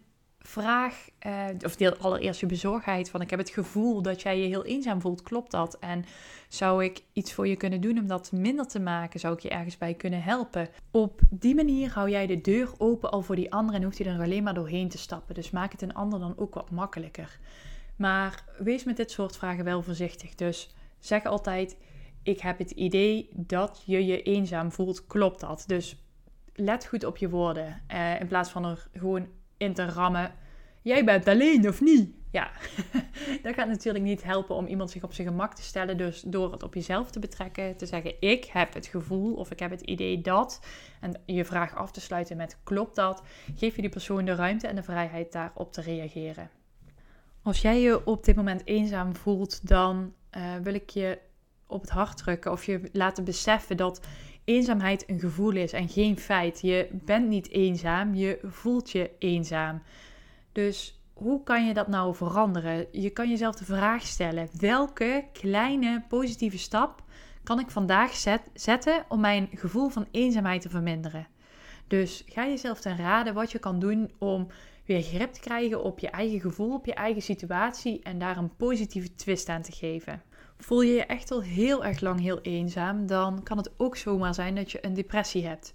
vraag, 0.50 1.08
uh, 1.26 1.44
of 1.64 1.76
deel 1.76 1.96
allereerst 1.96 2.40
je 2.40 2.46
bezorgdheid 2.46 3.10
van 3.10 3.20
ik 3.20 3.30
heb 3.30 3.38
het 3.38 3.50
gevoel 3.50 4.02
dat 4.02 4.22
jij 4.22 4.40
je 4.40 4.46
heel 4.46 4.64
eenzaam 4.64 5.00
voelt, 5.00 5.22
klopt 5.22 5.50
dat? 5.50 5.78
En 5.78 6.04
zou 6.48 6.84
ik 6.84 7.02
iets 7.12 7.32
voor 7.32 7.48
je 7.48 7.56
kunnen 7.56 7.80
doen 7.80 7.98
om 7.98 8.06
dat 8.06 8.32
minder 8.32 8.66
te 8.66 8.80
maken? 8.80 9.20
Zou 9.20 9.34
ik 9.34 9.40
je 9.40 9.48
ergens 9.48 9.78
bij 9.78 9.94
kunnen 9.94 10.22
helpen? 10.22 10.68
Op 10.90 11.20
die 11.30 11.54
manier 11.54 11.92
hou 11.92 12.10
jij 12.10 12.26
de 12.26 12.40
deur 12.40 12.70
open 12.78 13.10
al 13.10 13.22
voor 13.22 13.36
die 13.36 13.52
ander 13.52 13.74
en 13.74 13.82
hoeft 13.82 13.98
hij 13.98 14.06
er 14.06 14.20
alleen 14.20 14.42
maar 14.42 14.54
doorheen 14.54 14.88
te 14.88 14.98
stappen. 14.98 15.34
Dus 15.34 15.50
maak 15.50 15.72
het 15.72 15.82
een 15.82 15.94
ander 15.94 16.20
dan 16.20 16.34
ook 16.36 16.54
wat 16.54 16.70
makkelijker. 16.70 17.38
Maar 17.96 18.44
wees 18.58 18.84
met 18.84 18.96
dit 18.96 19.10
soort 19.10 19.36
vragen 19.36 19.64
wel 19.64 19.82
voorzichtig. 19.82 20.34
Dus 20.34 20.74
zeg 20.98 21.24
altijd: 21.24 21.76
Ik 22.22 22.40
heb 22.40 22.58
het 22.58 22.70
idee 22.70 23.28
dat 23.32 23.82
je 23.86 24.06
je 24.06 24.22
eenzaam 24.22 24.72
voelt. 24.72 25.06
Klopt 25.06 25.40
dat? 25.40 25.64
Dus 25.66 25.96
let 26.54 26.86
goed 26.86 27.04
op 27.04 27.16
je 27.16 27.28
woorden. 27.28 27.82
Uh, 27.92 28.20
in 28.20 28.26
plaats 28.26 28.50
van 28.50 28.64
er 28.64 28.88
gewoon 28.92 29.26
in 29.60 29.74
te 29.74 29.84
rammen. 29.84 30.32
Jij 30.82 31.04
bent 31.04 31.28
alleen 31.28 31.68
of 31.68 31.80
niet? 31.80 32.10
Ja, 32.30 32.50
dat 33.42 33.54
gaat 33.54 33.68
natuurlijk 33.68 34.04
niet 34.04 34.22
helpen 34.22 34.54
om 34.54 34.66
iemand 34.66 34.90
zich 34.90 35.02
op 35.02 35.12
zijn 35.12 35.28
gemak 35.28 35.54
te 35.54 35.62
stellen. 35.62 35.96
Dus 35.96 36.22
door 36.26 36.52
het 36.52 36.62
op 36.62 36.74
jezelf 36.74 37.10
te 37.10 37.18
betrekken, 37.18 37.76
te 37.76 37.86
zeggen: 37.86 38.14
Ik 38.20 38.44
heb 38.44 38.74
het 38.74 38.86
gevoel 38.86 39.34
of 39.34 39.50
ik 39.50 39.58
heb 39.58 39.70
het 39.70 39.80
idee 39.80 40.20
dat. 40.20 40.60
En 41.00 41.20
je 41.26 41.44
vraag 41.44 41.74
af 41.74 41.90
te 41.90 42.00
sluiten 42.00 42.36
met: 42.36 42.58
Klopt 42.62 42.96
dat? 42.96 43.22
Geef 43.56 43.76
je 43.76 43.80
die 43.80 43.90
persoon 43.90 44.24
de 44.24 44.34
ruimte 44.34 44.66
en 44.66 44.74
de 44.74 44.82
vrijheid 44.82 45.32
daarop 45.32 45.72
te 45.72 45.80
reageren. 45.80 46.50
Als 47.42 47.60
jij 47.60 47.80
je 47.80 48.06
op 48.06 48.24
dit 48.24 48.36
moment 48.36 48.66
eenzaam 48.66 49.16
voelt, 49.16 49.68
dan 49.68 50.14
uh, 50.36 50.42
wil 50.62 50.74
ik 50.74 50.90
je 50.90 51.18
op 51.66 51.80
het 51.80 51.90
hart 51.90 52.16
drukken 52.16 52.52
of 52.52 52.64
je 52.64 52.80
laten 52.92 53.24
beseffen 53.24 53.76
dat 53.76 54.00
eenzaamheid 54.50 55.08
een 55.08 55.20
gevoel 55.20 55.52
is 55.56 55.72
en 55.72 55.88
geen 55.88 56.18
feit. 56.18 56.60
Je 56.60 56.88
bent 56.92 57.28
niet 57.28 57.50
eenzaam, 57.50 58.14
je 58.14 58.38
voelt 58.42 58.90
je 58.90 59.10
eenzaam. 59.18 59.82
Dus 60.52 61.00
hoe 61.12 61.42
kan 61.42 61.66
je 61.66 61.74
dat 61.74 61.88
nou 61.88 62.14
veranderen? 62.14 62.86
Je 62.92 63.10
kan 63.10 63.28
jezelf 63.28 63.56
de 63.56 63.64
vraag 63.64 64.02
stellen: 64.02 64.48
welke 64.58 65.24
kleine 65.32 66.02
positieve 66.08 66.58
stap 66.58 67.02
kan 67.42 67.58
ik 67.58 67.70
vandaag 67.70 68.38
zetten 68.54 69.04
om 69.08 69.20
mijn 69.20 69.48
gevoel 69.54 69.88
van 69.88 70.06
eenzaamheid 70.10 70.62
te 70.62 70.68
verminderen? 70.68 71.26
Dus 71.86 72.24
ga 72.26 72.46
jezelf 72.46 72.80
ten 72.80 72.96
raden 72.96 73.34
wat 73.34 73.52
je 73.52 73.58
kan 73.58 73.78
doen 73.78 74.10
om 74.18 74.46
weer 74.84 75.02
grip 75.02 75.32
te 75.32 75.40
krijgen 75.40 75.82
op 75.82 75.98
je 75.98 76.10
eigen 76.10 76.40
gevoel, 76.40 76.74
op 76.74 76.86
je 76.86 76.94
eigen 76.94 77.22
situatie 77.22 78.02
en 78.02 78.18
daar 78.18 78.36
een 78.36 78.56
positieve 78.56 79.14
twist 79.14 79.48
aan 79.48 79.62
te 79.62 79.72
geven. 79.72 80.22
Voel 80.60 80.80
je 80.80 80.92
je 80.92 81.04
echt 81.04 81.30
al 81.30 81.42
heel 81.42 81.84
erg 81.84 82.00
lang 82.00 82.20
heel 82.20 82.40
eenzaam, 82.40 83.06
dan 83.06 83.42
kan 83.42 83.56
het 83.56 83.70
ook 83.76 83.96
zomaar 83.96 84.34
zijn 84.34 84.54
dat 84.54 84.70
je 84.70 84.86
een 84.86 84.94
depressie 84.94 85.46
hebt. 85.46 85.72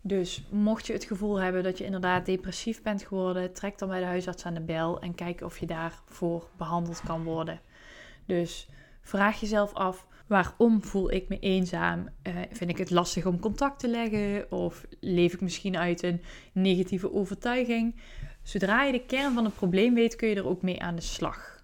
Dus 0.00 0.44
mocht 0.50 0.86
je 0.86 0.92
het 0.92 1.04
gevoel 1.04 1.40
hebben 1.40 1.62
dat 1.62 1.78
je 1.78 1.84
inderdaad 1.84 2.26
depressief 2.26 2.82
bent 2.82 3.02
geworden, 3.02 3.52
trek 3.52 3.78
dan 3.78 3.88
bij 3.88 4.00
de 4.00 4.06
huisarts 4.06 4.44
aan 4.44 4.54
de 4.54 4.60
bel 4.60 5.00
en 5.00 5.14
kijk 5.14 5.40
of 5.40 5.58
je 5.58 5.66
daarvoor 5.66 6.48
behandeld 6.56 7.00
kan 7.06 7.24
worden. 7.24 7.60
Dus 8.26 8.68
vraag 9.00 9.40
jezelf 9.40 9.74
af: 9.74 10.06
waarom 10.26 10.84
voel 10.84 11.10
ik 11.10 11.28
me 11.28 11.38
eenzaam? 11.38 12.08
Uh, 12.22 12.34
vind 12.50 12.70
ik 12.70 12.78
het 12.78 12.90
lastig 12.90 13.26
om 13.26 13.40
contact 13.40 13.78
te 13.78 13.88
leggen? 13.88 14.52
Of 14.52 14.86
leef 15.00 15.32
ik 15.32 15.40
misschien 15.40 15.76
uit 15.76 16.02
een 16.02 16.22
negatieve 16.52 17.12
overtuiging? 17.12 18.00
Zodra 18.42 18.82
je 18.82 18.92
de 18.92 19.06
kern 19.06 19.34
van 19.34 19.44
het 19.44 19.54
probleem 19.54 19.94
weet, 19.94 20.16
kun 20.16 20.28
je 20.28 20.34
er 20.34 20.48
ook 20.48 20.62
mee 20.62 20.82
aan 20.82 20.94
de 20.94 21.02
slag. 21.02 21.55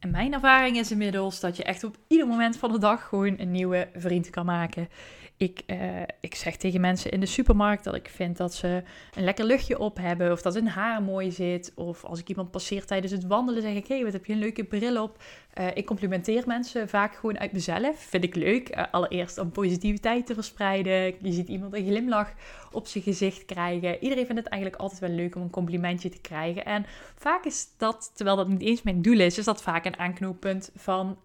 En 0.00 0.10
mijn 0.10 0.32
ervaring 0.32 0.76
is 0.76 0.90
inmiddels 0.90 1.40
dat 1.40 1.56
je 1.56 1.64
echt 1.64 1.84
op 1.84 1.96
ieder 2.06 2.26
moment 2.26 2.56
van 2.56 2.72
de 2.72 2.78
dag 2.78 3.08
gewoon 3.08 3.34
een 3.38 3.50
nieuwe 3.50 3.88
vriend 3.94 4.30
kan 4.30 4.44
maken. 4.44 4.88
Ik, 5.36 5.62
uh, 5.66 6.02
ik 6.20 6.34
zeg 6.34 6.56
tegen 6.56 6.80
mensen 6.80 7.10
in 7.10 7.20
de 7.20 7.26
supermarkt 7.26 7.84
dat 7.84 7.94
ik 7.94 8.08
vind 8.08 8.36
dat 8.36 8.54
ze 8.54 8.82
een 9.14 9.24
lekker 9.24 9.44
luchtje 9.44 9.78
op 9.78 9.96
hebben. 9.96 10.32
Of 10.32 10.42
dat 10.42 10.54
hun 10.54 10.68
haar 10.68 11.02
mooi 11.02 11.30
zit. 11.30 11.72
Of 11.74 12.04
als 12.04 12.20
ik 12.20 12.28
iemand 12.28 12.50
passeer 12.50 12.84
tijdens 12.86 13.12
het 13.12 13.26
wandelen, 13.26 13.62
zeg 13.62 13.74
ik: 13.74 13.86
Hé, 13.86 13.94
hey, 13.94 14.04
wat 14.04 14.12
heb 14.12 14.26
je 14.26 14.32
een 14.32 14.38
leuke 14.38 14.64
bril 14.64 15.02
op? 15.02 15.22
Uh, 15.58 15.66
ik 15.74 15.86
complimenteer 15.86 16.42
mensen 16.46 16.88
vaak 16.88 17.14
gewoon 17.14 17.38
uit 17.38 17.52
mezelf. 17.52 17.98
Vind 17.98 18.24
ik 18.24 18.34
leuk. 18.34 18.76
Uh, 18.76 18.84
allereerst 18.90 19.38
om 19.38 19.50
positiviteit 19.50 20.26
te 20.26 20.34
verspreiden. 20.34 21.14
Je 21.20 21.32
ziet 21.32 21.48
iemand 21.48 21.74
een 21.74 21.86
glimlach 21.86 22.32
op 22.72 22.86
zijn 22.86 23.04
gezicht 23.04 23.44
krijgen. 23.44 24.02
Iedereen 24.02 24.26
vindt 24.26 24.40
het 24.40 24.50
eigenlijk 24.50 24.82
altijd 24.82 25.00
wel 25.00 25.10
leuk 25.10 25.34
om 25.36 25.42
een 25.42 25.50
complimentje 25.50 26.08
te 26.08 26.20
krijgen. 26.20 26.64
En 26.64 26.86
vaak 27.14 27.44
is 27.44 27.66
dat, 27.76 28.10
terwijl 28.14 28.36
dat 28.36 28.48
niet 28.48 28.62
eens 28.62 28.82
mijn 28.82 29.02
doel 29.02 29.20
is, 29.20 29.38
is 29.38 29.44
dat 29.44 29.62
vaak 29.62 29.84
een 29.84 29.98
aanknooppunt 29.98 30.70
van, 30.76 31.18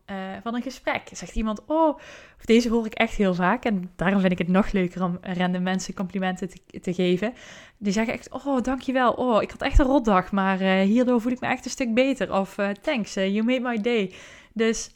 van 0.43 0.55
een 0.55 0.61
gesprek. 0.61 1.09
Zegt 1.11 1.35
iemand: 1.35 1.61
Oh, 1.65 1.99
deze 2.45 2.69
hoor 2.69 2.85
ik 2.85 2.93
echt 2.93 3.15
heel 3.15 3.33
vaak. 3.33 3.65
En 3.65 3.91
daarom 3.95 4.19
vind 4.19 4.31
ik 4.31 4.37
het 4.37 4.47
nog 4.47 4.71
leuker 4.71 5.03
om 5.03 5.17
random 5.21 5.63
mensen 5.63 5.93
complimenten 5.93 6.49
te, 6.49 6.79
te 6.79 6.93
geven. 6.93 7.33
Die 7.77 7.93
zeggen 7.93 8.13
echt, 8.13 8.31
oh, 8.31 8.61
dankjewel. 8.61 9.11
Oh, 9.11 9.41
ik 9.41 9.51
had 9.51 9.61
echt 9.61 9.79
een 9.79 9.85
rotdag, 9.85 10.31
maar 10.31 10.61
uh, 10.61 10.81
hierdoor 10.81 11.21
voel 11.21 11.31
ik 11.31 11.39
me 11.39 11.47
echt 11.47 11.65
een 11.65 11.71
stuk 11.71 11.93
beter. 11.93 12.33
Of 12.33 12.57
uh, 12.57 12.69
thanks, 12.69 13.13
you 13.13 13.43
made 13.43 13.59
my 13.59 13.81
day. 13.81 14.13
Dus 14.53 14.95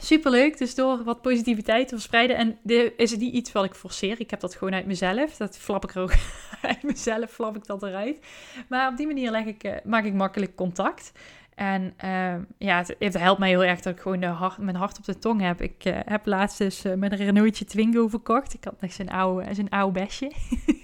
superleuk. 0.00 0.58
Dus 0.58 0.74
door 0.74 1.04
wat 1.04 1.22
positiviteit 1.22 1.88
te 1.88 1.94
verspreiden. 1.94 2.36
En 2.36 2.58
dit 2.62 2.92
is 2.96 3.16
niet 3.16 3.34
iets 3.34 3.52
wat 3.52 3.64
ik 3.64 3.74
forceer. 3.74 4.20
Ik 4.20 4.30
heb 4.30 4.40
dat 4.40 4.54
gewoon 4.54 4.74
uit 4.74 4.86
mezelf. 4.86 5.36
Dat 5.36 5.58
flap 5.58 5.84
ik 5.84 5.94
er 5.94 6.02
ook 6.02 6.14
uit 6.62 6.82
mezelf, 6.82 7.30
flap 7.30 7.56
ik 7.56 7.66
dat 7.66 7.82
eruit. 7.82 8.18
Maar 8.68 8.90
op 8.90 8.96
die 8.96 9.06
manier 9.06 9.30
leg 9.30 9.44
ik, 9.44 9.80
maak 9.84 10.04
ik 10.04 10.14
makkelijk 10.14 10.54
contact. 10.54 11.12
En 11.56 11.94
uh, 12.04 12.34
ja, 12.58 12.84
het, 12.98 13.18
helpt 13.18 13.38
mij 13.38 13.48
heel 13.48 13.64
erg 13.64 13.80
dat 13.80 13.94
ik 13.94 14.00
gewoon 14.00 14.22
hart, 14.22 14.58
mijn 14.58 14.76
hart 14.76 14.98
op 14.98 15.04
de 15.04 15.18
tong 15.18 15.40
heb. 15.40 15.60
Ik 15.60 15.84
uh, 15.84 15.98
heb 16.04 16.26
laatst 16.26 16.58
dus 16.58 16.84
uh, 16.84 16.94
met 16.94 17.12
een 17.12 17.18
Renaultje 17.18 17.64
Twingo 17.64 18.08
verkocht. 18.08 18.54
Ik 18.54 18.64
had 18.64 18.80
nog 18.80 18.92
zijn 18.92 19.10
oude, 19.10 19.54
zijn 19.54 19.70
oude 19.70 20.00
besje. 20.00 20.32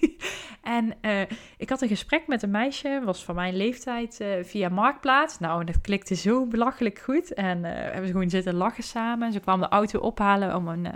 en 0.63 0.95
eh, 1.01 1.21
ik 1.57 1.69
had 1.69 1.83
een 1.83 1.89
gesprek 1.89 2.27
met 2.27 2.43
een 2.43 2.51
meisje, 2.51 3.03
was 3.05 3.25
van 3.25 3.35
mijn 3.35 3.57
leeftijd, 3.57 4.25
via 4.43 4.69
Marktplaats. 4.69 5.39
Nou, 5.39 5.65
dat 5.65 5.81
klikte 5.81 6.15
zo 6.15 6.47
belachelijk 6.47 6.99
goed. 6.99 7.35
En 7.35 7.65
hebben 7.65 8.07
ze 8.07 8.13
gewoon 8.13 8.31
zitten 8.31 8.55
lachen 8.55 8.85
samen. 8.85 9.33
Ze 9.33 9.41
kwam 9.41 9.61
de 9.61 9.69
auto 9.69 9.99
ophalen 9.99 10.57
om 10.57 10.69
een, 10.69 10.87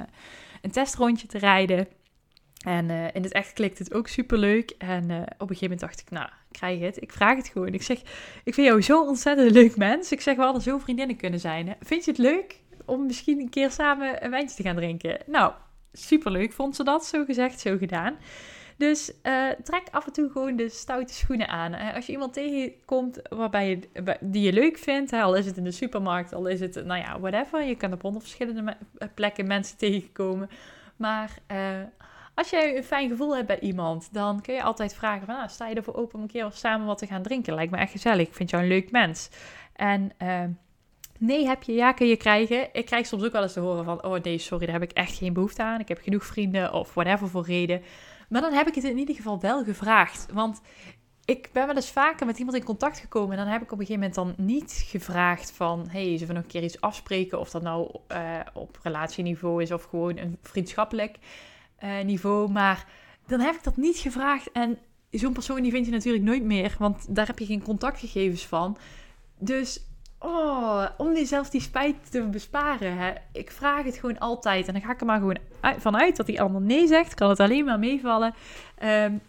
een 0.62 0.70
testrondje 0.70 1.26
te 1.26 1.38
rijden. 1.38 1.88
En 2.66 2.90
in 2.90 3.22
het 3.22 3.32
echt 3.32 3.52
klikt 3.52 3.78
het 3.78 3.94
ook 3.94 4.08
super 4.08 4.38
leuk. 4.38 4.70
En 4.78 5.04
op 5.04 5.10
een 5.10 5.56
gegeven 5.56 5.60
moment 5.60 5.80
dacht 5.80 6.00
ik, 6.00 6.10
nou, 6.10 6.28
krijg 6.50 6.80
het. 6.80 7.02
Ik 7.02 7.12
vraag 7.12 7.36
het 7.36 7.48
gewoon. 7.48 7.74
Ik 7.74 7.82
zeg, 7.82 7.98
ik 8.44 8.54
vind 8.54 8.66
jou 8.66 8.82
zo 8.82 9.04
ontzettend 9.04 9.50
leuk 9.50 9.76
mens. 9.76 10.12
Ik 10.12 10.20
zeg, 10.20 10.36
we 10.36 10.42
hadden 10.42 10.62
zo 10.62 10.78
vriendinnen 10.78 11.16
kunnen 11.16 11.40
zijn. 11.40 11.76
Vind 11.80 12.04
je 12.04 12.10
het 12.10 12.20
leuk 12.20 12.60
om 12.84 13.06
misschien 13.06 13.40
een 13.40 13.50
keer 13.50 13.70
samen 13.70 14.24
een 14.24 14.30
wijntje 14.30 14.56
te 14.56 14.62
gaan 14.62 14.76
drinken? 14.76 15.18
Nou, 15.26 15.52
superleuk 15.92 16.52
vond 16.52 16.76
ze 16.76 16.84
dat. 16.84 17.06
Zo 17.06 17.24
gezegd, 17.24 17.60
zo 17.60 17.76
gedaan. 17.76 18.16
Dus 18.76 19.12
uh, 19.22 19.50
trek 19.62 19.88
af 19.90 20.06
en 20.06 20.12
toe 20.12 20.30
gewoon 20.30 20.56
de 20.56 20.68
stoute 20.68 21.14
schoenen 21.14 21.48
aan. 21.48 21.94
Als 21.94 22.06
je 22.06 22.12
iemand 22.12 22.32
tegenkomt 22.32 23.20
waarbij 23.28 23.68
je, 23.68 23.80
die 24.20 24.42
je 24.42 24.52
leuk 24.52 24.78
vindt, 24.78 25.12
al 25.12 25.34
is 25.34 25.46
het 25.46 25.56
in 25.56 25.64
de 25.64 25.70
supermarkt, 25.70 26.34
al 26.34 26.46
is 26.46 26.60
het, 26.60 26.84
nou 26.84 27.00
ja, 27.00 27.20
whatever. 27.20 27.62
Je 27.62 27.76
kan 27.76 27.92
op 27.92 28.02
honderd 28.02 28.24
verschillende 28.24 28.76
plekken 29.14 29.46
mensen 29.46 29.76
tegenkomen. 29.76 30.50
Maar 30.96 31.30
als 32.36 32.50
jij 32.50 32.76
een 32.76 32.84
fijn 32.84 33.08
gevoel 33.08 33.34
hebt 33.34 33.46
bij 33.46 33.60
iemand, 33.60 34.08
dan 34.12 34.40
kun 34.40 34.54
je 34.54 34.62
altijd 34.62 34.94
vragen 34.94 35.26
van, 35.26 35.34
nou, 35.34 35.48
sta 35.48 35.68
je 35.68 35.74
ervoor 35.74 35.94
open 35.94 36.14
om 36.14 36.22
een 36.22 36.28
keer 36.28 36.48
samen 36.52 36.86
wat 36.86 36.98
te 36.98 37.06
gaan 37.06 37.22
drinken? 37.22 37.54
Lijkt 37.54 37.72
me 37.72 37.78
echt 37.78 37.90
gezellig. 37.90 38.26
Ik 38.26 38.34
vind 38.34 38.50
jou 38.50 38.62
een 38.62 38.68
leuk 38.68 38.90
mens. 38.90 39.30
En 39.72 40.10
uh, 40.22 40.42
nee 41.18 41.46
heb 41.46 41.62
je, 41.62 41.72
ja 41.72 41.92
kun 41.92 42.06
je 42.06 42.16
krijgen. 42.16 42.68
Ik 42.72 42.86
krijg 42.86 43.06
soms 43.06 43.24
ook 43.24 43.32
wel 43.32 43.42
eens 43.42 43.52
te 43.52 43.60
horen 43.60 43.84
van, 43.84 44.04
oh 44.04 44.22
nee, 44.22 44.38
sorry, 44.38 44.66
daar 44.66 44.80
heb 44.80 44.90
ik 44.90 44.96
echt 44.96 45.16
geen 45.16 45.32
behoefte 45.32 45.62
aan. 45.62 45.80
Ik 45.80 45.88
heb 45.88 46.00
genoeg 46.02 46.24
vrienden 46.24 46.72
of 46.72 46.94
whatever 46.94 47.28
voor 47.28 47.44
reden. 47.44 47.82
Maar 48.28 48.40
dan 48.40 48.52
heb 48.52 48.66
ik 48.66 48.74
het 48.74 48.84
in 48.84 48.98
ieder 48.98 49.14
geval 49.14 49.40
wel 49.40 49.64
gevraagd. 49.64 50.26
Want 50.32 50.60
ik 51.24 51.48
ben 51.52 51.66
wel 51.66 51.74
eens 51.76 51.90
vaker 51.90 52.26
met 52.26 52.38
iemand 52.38 52.56
in 52.56 52.64
contact 52.64 52.98
gekomen. 52.98 53.30
En 53.30 53.44
dan 53.44 53.52
heb 53.52 53.62
ik 53.62 53.72
op 53.72 53.78
een 53.78 53.86
gegeven 53.86 54.10
moment 54.14 54.36
dan 54.36 54.46
niet 54.46 54.84
gevraagd 54.88 55.50
van... 55.50 55.86
hey, 55.88 56.04
zullen 56.04 56.26
we 56.26 56.32
nog 56.32 56.42
een 56.42 56.48
keer 56.48 56.62
iets 56.62 56.80
afspreken? 56.80 57.40
Of 57.40 57.50
dat 57.50 57.62
nou 57.62 57.98
uh, 58.12 58.40
op 58.52 58.78
relatieniveau 58.82 59.62
is 59.62 59.72
of 59.72 59.84
gewoon 59.84 60.16
een 60.16 60.38
vriendschappelijk 60.42 61.18
uh, 61.84 62.04
niveau. 62.04 62.50
Maar 62.50 62.86
dan 63.26 63.40
heb 63.40 63.54
ik 63.54 63.62
dat 63.62 63.76
niet 63.76 63.96
gevraagd. 63.96 64.52
En 64.52 64.78
zo'n 65.10 65.32
persoon 65.32 65.62
die 65.62 65.70
vind 65.70 65.86
je 65.86 65.92
natuurlijk 65.92 66.24
nooit 66.24 66.42
meer. 66.42 66.76
Want 66.78 67.14
daar 67.14 67.26
heb 67.26 67.38
je 67.38 67.46
geen 67.46 67.62
contactgegevens 67.62 68.46
van. 68.46 68.76
Dus 69.38 69.80
oh, 70.18 70.86
om 70.96 71.14
jezelf 71.14 71.50
die 71.50 71.60
spijt 71.60 72.10
te 72.10 72.22
besparen. 72.22 72.98
Hè, 72.98 73.12
ik 73.32 73.50
vraag 73.50 73.84
het 73.84 73.96
gewoon 73.96 74.18
altijd. 74.18 74.66
En 74.66 74.72
dan 74.72 74.82
ga 74.82 74.92
ik 74.92 75.00
er 75.00 75.06
maar 75.06 75.18
gewoon 75.18 75.38
vanuit 75.78 76.16
dat 76.16 76.26
die 76.26 76.40
ander 76.40 76.60
nee 76.60 76.86
zegt. 76.86 77.14
Kan 77.14 77.28
het 77.28 77.40
alleen 77.40 77.64
maar 77.64 77.78
meevallen. 77.78 78.34
Um, 78.84 79.20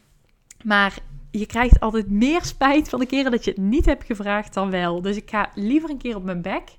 maar 0.63 0.97
je 1.31 1.45
krijgt 1.45 1.79
altijd 1.79 2.09
meer 2.09 2.45
spijt 2.45 2.89
van 2.89 2.99
de 2.99 3.05
keren 3.05 3.31
dat 3.31 3.43
je 3.43 3.51
het 3.51 3.59
niet 3.59 3.85
hebt 3.85 4.03
gevraagd 4.03 4.53
dan 4.53 4.69
wel. 4.69 5.01
Dus 5.01 5.15
ik 5.15 5.29
ga 5.29 5.49
liever 5.55 5.89
een 5.89 5.97
keer 5.97 6.15
op 6.15 6.23
mijn 6.23 6.41
bek 6.41 6.77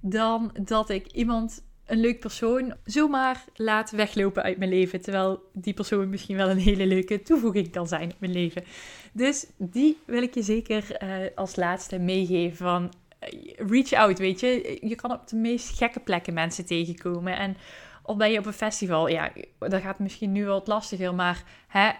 dan 0.00 0.50
dat 0.60 0.90
ik 0.90 1.06
iemand 1.06 1.62
een 1.92 2.00
leuk 2.00 2.20
persoon 2.20 2.74
zomaar 2.84 3.44
laat 3.54 3.90
weglopen 3.90 4.42
uit 4.42 4.58
mijn 4.58 4.70
leven. 4.70 5.00
Terwijl 5.00 5.48
die 5.52 5.74
persoon 5.74 6.08
misschien 6.08 6.36
wel 6.36 6.50
een 6.50 6.58
hele 6.58 6.86
leuke 6.86 7.22
toevoeging 7.22 7.70
kan 7.70 7.88
zijn 7.88 8.10
op 8.12 8.20
mijn 8.20 8.32
leven. 8.32 8.64
Dus 9.12 9.46
die 9.58 9.98
wil 10.06 10.22
ik 10.22 10.34
je 10.34 10.42
zeker 10.42 11.02
uh, 11.02 11.26
als 11.34 11.56
laatste 11.56 11.98
meegeven 11.98 12.56
van 12.56 12.92
eh, 13.18 13.28
reach 13.56 13.92
out, 13.92 14.18
weet 14.18 14.40
je. 14.40 14.78
Je 14.80 14.94
kan 14.94 15.12
op 15.12 15.28
de 15.28 15.36
meest 15.36 15.78
gekke 15.78 16.00
plekken 16.00 16.34
mensen 16.34 16.66
tegenkomen. 16.66 17.36
En 17.36 17.56
Of 18.02 18.16
ben 18.16 18.30
je 18.30 18.38
op 18.38 18.46
een 18.46 18.52
festival? 18.52 19.08
Ja, 19.08 19.32
dat 19.58 19.82
gaat 19.82 19.98
misschien 19.98 20.32
nu 20.32 20.44
wel 20.44 20.58
wat 20.58 20.66
lastiger, 20.66 21.14
maar 21.14 21.42
hè, 21.68 21.90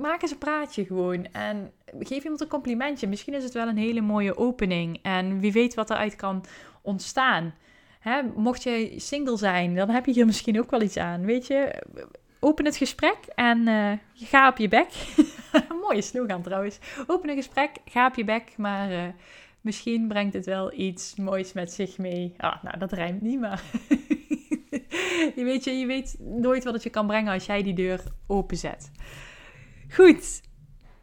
maak 0.00 0.22
eens 0.22 0.30
een 0.30 0.38
praatje 0.38 0.84
gewoon. 0.84 1.26
En 1.32 1.72
geef 1.98 2.22
iemand 2.22 2.40
een 2.40 2.48
complimentje. 2.48 3.06
Misschien 3.06 3.34
is 3.34 3.44
het 3.44 3.54
wel 3.54 3.68
een 3.68 3.76
hele 3.76 4.00
mooie 4.00 4.36
opening. 4.36 4.98
En 5.02 5.40
wie 5.40 5.52
weet 5.52 5.74
wat 5.74 5.90
eruit 5.90 6.16
kan 6.16 6.44
ontstaan. 6.82 7.54
Hè, 8.04 8.22
mocht 8.36 8.62
je 8.62 8.92
single 8.96 9.36
zijn, 9.36 9.74
dan 9.74 9.88
heb 9.88 10.06
je 10.06 10.12
hier 10.12 10.26
misschien 10.26 10.58
ook 10.58 10.70
wel 10.70 10.82
iets 10.82 10.96
aan. 10.96 11.24
Weet 11.24 11.46
je, 11.46 11.82
open 12.40 12.64
het 12.64 12.76
gesprek 12.76 13.16
en 13.34 13.68
uh, 13.68 13.92
ga 14.14 14.48
op 14.48 14.58
je 14.58 14.68
bek. 14.68 14.88
Mooie 15.82 16.02
slogan 16.02 16.42
trouwens. 16.42 16.78
Open 17.06 17.28
een 17.28 17.36
gesprek, 17.36 17.70
ga 17.84 18.06
op 18.06 18.14
je 18.14 18.24
bek, 18.24 18.54
maar 18.56 18.92
uh, 18.92 19.02
misschien 19.60 20.08
brengt 20.08 20.34
het 20.34 20.46
wel 20.46 20.72
iets 20.72 21.16
moois 21.16 21.52
met 21.52 21.72
zich 21.72 21.98
mee. 21.98 22.34
Ah, 22.36 22.62
nou, 22.62 22.78
dat 22.78 22.92
rijmt 22.92 23.20
niet, 23.20 23.40
maar 23.40 23.62
je, 25.36 25.44
weet, 25.44 25.64
je, 25.64 25.70
je 25.70 25.86
weet 25.86 26.16
nooit 26.18 26.64
wat 26.64 26.74
het 26.74 26.82
je 26.82 26.90
kan 26.90 27.06
brengen 27.06 27.32
als 27.32 27.46
jij 27.46 27.62
die 27.62 27.74
deur 27.74 28.00
openzet. 28.26 28.90
Goed, 29.90 30.40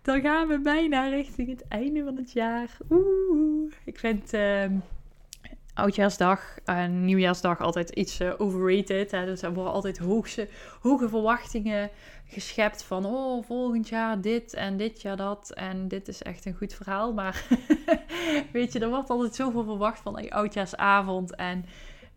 dan 0.02 0.22
gaan 0.22 0.48
we 0.48 0.60
bijna 0.60 1.08
richting 1.08 1.50
het 1.50 1.68
einde 1.68 2.04
van 2.04 2.16
het 2.16 2.32
jaar. 2.32 2.78
Oeh, 2.90 3.72
ik 3.86 4.00
vind... 4.00 4.34
Uh, 4.34 4.66
oudjaarsdag 5.74 6.58
en 6.66 7.06
nieuwjaarsdag 7.06 7.60
altijd 7.60 7.90
iets 7.90 8.22
uh, 8.22 8.34
overrated. 8.38 9.12
Hè? 9.12 9.26
Dus 9.26 9.42
er 9.42 9.54
worden 9.54 9.74
altijd 9.74 9.98
hoogse, 9.98 10.48
hoge 10.82 11.10
verwachtingen 11.10 11.90
geschept 12.28 12.84
van... 12.84 13.06
oh, 13.06 13.44
volgend 13.46 13.90
jaar 13.90 14.22
dit 14.22 14.54
en 14.54 14.78
dit 14.78 15.02
jaar 15.02 15.18
dat. 15.18 15.52
En 15.54 15.88
dit 15.88 16.08
is 16.08 16.22
echt 16.22 16.46
een 16.46 16.56
goed 16.56 16.74
verhaal. 16.74 17.14
Maar 17.14 17.46
weet 18.54 18.74
je, 18.74 18.80
er 18.80 18.90
wordt 18.90 19.10
altijd 19.10 19.36
zoveel 19.36 19.64
verwacht 19.64 20.00
van 20.00 20.30
oudjaarsavond. 20.30 21.36
En 21.36 21.66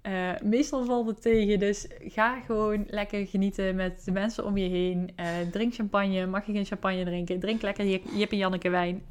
uh, 0.02 0.30
meestal 0.42 0.84
valt 0.84 1.06
het 1.06 1.22
tegen. 1.22 1.58
Dus 1.58 1.86
ga 2.00 2.40
gewoon 2.40 2.84
lekker 2.88 3.26
genieten 3.26 3.76
met 3.76 4.04
de 4.04 4.12
mensen 4.12 4.44
om 4.44 4.56
je 4.56 4.68
heen. 4.68 5.10
Uh, 5.20 5.26
drink 5.50 5.74
champagne. 5.74 6.26
Mag 6.26 6.46
je 6.46 6.52
geen 6.52 6.64
champagne 6.64 7.04
drinken? 7.04 7.40
Drink 7.40 7.62
lekker 7.62 7.86
Jip 7.86 8.30
en 8.30 8.36
Janneke 8.36 8.70
wijn. 8.70 9.02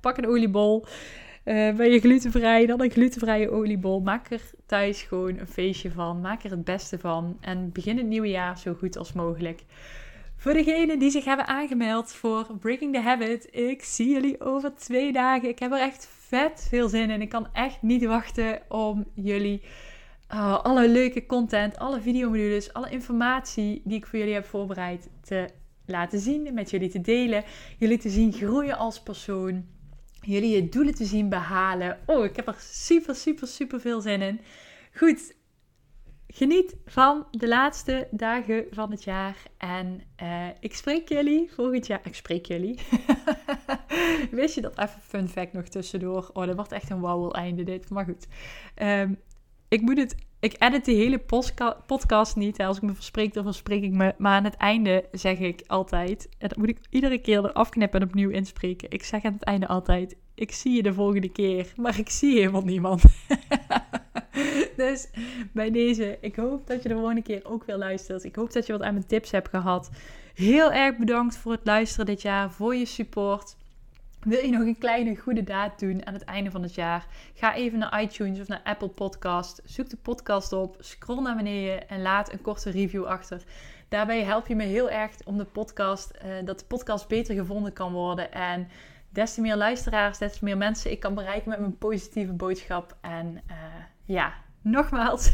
pak 0.00 0.16
een 0.16 0.26
oliebol. 0.28 0.86
Uh, 1.44 1.76
ben 1.76 1.90
je 1.90 2.00
glutenvrij, 2.00 2.66
dan 2.66 2.82
een 2.82 2.90
glutenvrije 2.90 3.50
oliebol. 3.50 4.00
Maak 4.00 4.30
er 4.30 4.40
thuis 4.66 5.02
gewoon 5.02 5.38
een 5.38 5.46
feestje 5.46 5.90
van. 5.90 6.20
Maak 6.20 6.44
er 6.44 6.50
het 6.50 6.64
beste 6.64 6.98
van. 6.98 7.36
En 7.40 7.72
begin 7.72 7.96
het 7.96 8.06
nieuwe 8.06 8.28
jaar 8.28 8.58
zo 8.58 8.74
goed 8.74 8.96
als 8.96 9.12
mogelijk. 9.12 9.62
Voor 10.36 10.52
degenen 10.52 10.98
die 10.98 11.10
zich 11.10 11.24
hebben 11.24 11.46
aangemeld 11.46 12.12
voor 12.12 12.46
Breaking 12.60 12.94
the 12.94 13.00
Habit, 13.00 13.48
ik 13.50 13.82
zie 13.82 14.12
jullie 14.12 14.40
over 14.40 14.74
twee 14.74 15.12
dagen. 15.12 15.48
Ik 15.48 15.58
heb 15.58 15.72
er 15.72 15.80
echt 15.80 16.08
vet 16.10 16.66
veel 16.68 16.88
zin 16.88 17.10
in. 17.10 17.22
Ik 17.22 17.28
kan 17.28 17.46
echt 17.52 17.82
niet 17.82 18.04
wachten 18.04 18.60
om 18.68 19.04
jullie 19.14 19.62
uh, 20.32 20.64
alle 20.64 20.88
leuke 20.88 21.26
content, 21.26 21.78
alle 21.78 22.00
videomodules, 22.00 22.72
alle 22.72 22.90
informatie 22.90 23.82
die 23.84 23.96
ik 23.96 24.06
voor 24.06 24.18
jullie 24.18 24.34
heb 24.34 24.44
voorbereid 24.44 25.08
te 25.20 25.48
laten 25.86 26.20
zien, 26.20 26.54
met 26.54 26.70
jullie 26.70 26.90
te 26.90 27.00
delen. 27.00 27.44
Jullie 27.78 27.98
te 27.98 28.10
zien 28.10 28.32
groeien 28.32 28.76
als 28.76 29.02
persoon 29.02 29.64
jullie 30.24 30.54
je 30.54 30.68
doelen 30.68 30.94
te 30.94 31.04
zien 31.04 31.28
behalen. 31.28 31.98
Oh, 32.06 32.24
ik 32.24 32.36
heb 32.36 32.46
er 32.46 32.56
super, 32.58 33.14
super, 33.14 33.46
super 33.46 33.80
veel 33.80 34.00
zin 34.00 34.22
in. 34.22 34.40
Goed, 34.94 35.34
geniet 36.26 36.76
van 36.86 37.26
de 37.30 37.48
laatste 37.48 38.08
dagen 38.10 38.64
van 38.70 38.90
het 38.90 39.04
jaar. 39.04 39.36
En 39.58 40.00
uh, 40.22 40.48
ik 40.60 40.74
spreek 40.74 41.08
jullie 41.08 41.50
volgend 41.52 41.86
jaar. 41.86 42.00
Ik 42.04 42.14
spreek 42.14 42.46
jullie. 42.46 42.78
Wist 44.30 44.54
je 44.54 44.60
dat 44.60 44.78
even 44.78 45.00
fun 45.00 45.28
fact 45.28 45.52
nog 45.52 45.68
tussendoor? 45.68 46.30
Oh, 46.32 46.46
dat 46.46 46.56
wordt 46.56 46.72
echt 46.72 46.90
een 46.90 47.00
wauwel 47.00 47.34
einde 47.34 47.62
dit. 47.62 47.90
Maar 47.90 48.04
goed. 48.04 48.26
Um, 48.82 49.18
ik 49.68 49.80
moet 49.80 49.98
het 49.98 50.14
ik 50.44 50.56
edit 50.58 50.84
de 50.84 50.92
hele 50.92 51.20
podcast 51.86 52.36
niet. 52.36 52.60
Als 52.60 52.76
ik 52.76 52.82
me 52.82 52.94
verspreek, 52.94 53.34
dan 53.34 53.44
verspreek 53.44 53.82
ik 53.82 53.92
me. 53.92 54.14
Maar 54.18 54.32
aan 54.32 54.44
het 54.44 54.56
einde 54.56 55.04
zeg 55.12 55.38
ik 55.38 55.62
altijd. 55.66 56.28
En 56.38 56.48
dat 56.48 56.58
moet 56.58 56.68
ik 56.68 56.78
iedere 56.90 57.18
keer 57.18 57.38
eraf 57.44 57.68
knippen 57.68 58.00
en 58.00 58.06
opnieuw 58.06 58.30
inspreken. 58.30 58.90
Ik 58.90 59.04
zeg 59.04 59.24
aan 59.24 59.32
het 59.32 59.42
einde 59.42 59.66
altijd. 59.66 60.16
Ik 60.34 60.52
zie 60.52 60.72
je 60.72 60.82
de 60.82 60.92
volgende 60.92 61.28
keer. 61.28 61.72
Maar 61.76 61.98
ik 61.98 62.10
zie 62.10 62.38
helemaal 62.38 62.64
niemand. 62.64 63.02
dus 64.76 65.08
bij 65.52 65.70
deze. 65.70 66.18
Ik 66.20 66.36
hoop 66.36 66.66
dat 66.66 66.82
je 66.82 66.88
de 66.88 66.94
volgende 66.94 67.22
keer 67.22 67.40
ook 67.44 67.64
weer 67.64 67.76
luistert. 67.76 68.24
Ik 68.24 68.36
hoop 68.36 68.52
dat 68.52 68.66
je 68.66 68.72
wat 68.72 68.82
aan 68.82 68.94
mijn 68.94 69.06
tips 69.06 69.30
hebt 69.30 69.48
gehad. 69.48 69.90
Heel 70.34 70.72
erg 70.72 70.96
bedankt 70.96 71.36
voor 71.36 71.52
het 71.52 71.64
luisteren 71.64 72.06
dit 72.06 72.22
jaar. 72.22 72.50
Voor 72.50 72.74
je 72.74 72.86
support. 72.86 73.56
Wil 74.24 74.44
je 74.44 74.50
nog 74.50 74.60
een 74.60 74.78
kleine 74.78 75.16
goede 75.16 75.42
daad 75.42 75.78
doen 75.78 76.06
aan 76.06 76.14
het 76.14 76.24
einde 76.24 76.50
van 76.50 76.62
het 76.62 76.74
jaar? 76.74 77.06
Ga 77.34 77.54
even 77.54 77.78
naar 77.78 78.02
iTunes 78.02 78.40
of 78.40 78.48
naar 78.48 78.60
Apple 78.64 78.88
Podcast. 78.88 79.62
Zoek 79.64 79.88
de 79.88 79.96
podcast 79.96 80.52
op, 80.52 80.76
scroll 80.78 81.22
naar 81.22 81.36
beneden 81.36 81.88
en 81.88 82.02
laat 82.02 82.32
een 82.32 82.40
korte 82.40 82.70
review 82.70 83.04
achter. 83.04 83.42
Daarbij 83.88 84.22
help 84.22 84.46
je 84.46 84.56
me 84.56 84.64
heel 84.64 84.90
erg 84.90 85.12
om 85.24 85.38
de 85.38 85.44
podcast, 85.44 86.12
uh, 86.24 86.46
dat 86.46 86.58
de 86.58 86.64
podcast 86.64 87.08
beter 87.08 87.34
gevonden 87.34 87.72
kan 87.72 87.92
worden. 87.92 88.32
En 88.32 88.68
des 89.10 89.34
te 89.34 89.40
meer 89.40 89.56
luisteraars, 89.56 90.18
des 90.18 90.38
te 90.38 90.44
meer 90.44 90.56
mensen 90.56 90.90
ik 90.90 91.00
kan 91.00 91.14
bereiken 91.14 91.48
met 91.48 91.60
mijn 91.60 91.78
positieve 91.78 92.32
boodschap. 92.32 92.96
En 93.00 93.40
uh, 93.50 93.56
ja, 94.04 94.34
nogmaals, 94.62 95.32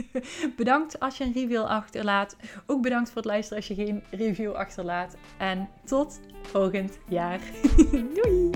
bedankt 0.56 1.00
als 1.00 1.18
je 1.18 1.24
een 1.24 1.32
review 1.32 1.62
achterlaat. 1.62 2.36
Ook 2.66 2.82
bedankt 2.82 3.08
voor 3.08 3.16
het 3.16 3.30
luisteren 3.30 3.58
als 3.58 3.68
je 3.68 3.84
geen 3.84 4.02
review 4.10 4.52
achterlaat. 4.52 5.16
En 5.38 5.68
tot 5.84 6.20
volgend 6.54 6.98
jaar. 7.08 7.40
Doei! 8.16 8.50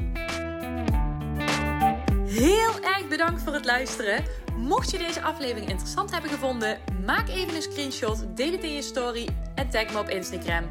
Heel 2.27 2.81
erg 2.83 3.09
bedankt 3.09 3.43
voor 3.43 3.53
het 3.53 3.65
luisteren. 3.65 4.25
Mocht 4.57 4.91
je 4.91 4.99
deze 4.99 5.23
aflevering 5.23 5.69
interessant 5.71 6.11
hebben 6.11 6.31
gevonden, 6.31 6.79
maak 7.07 7.29
even 7.29 7.55
een 7.55 7.63
screenshot, 7.63 8.37
deel 8.37 8.53
het 8.53 8.63
in 8.63 8.73
je 8.73 8.83
story 8.83 9.29
en 9.55 9.71
tag 9.71 9.93
me 9.93 9.99
op 9.99 10.09
Instagram. 10.09 10.65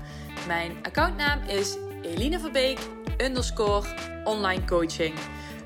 Mijn 0.48 0.72
accountnaam 0.84 1.40
is 1.48 1.78
Eline 2.02 2.40
Verbeek 2.40 2.80
underscore 3.18 3.88
online 4.24 4.66
coaching. 4.66 5.16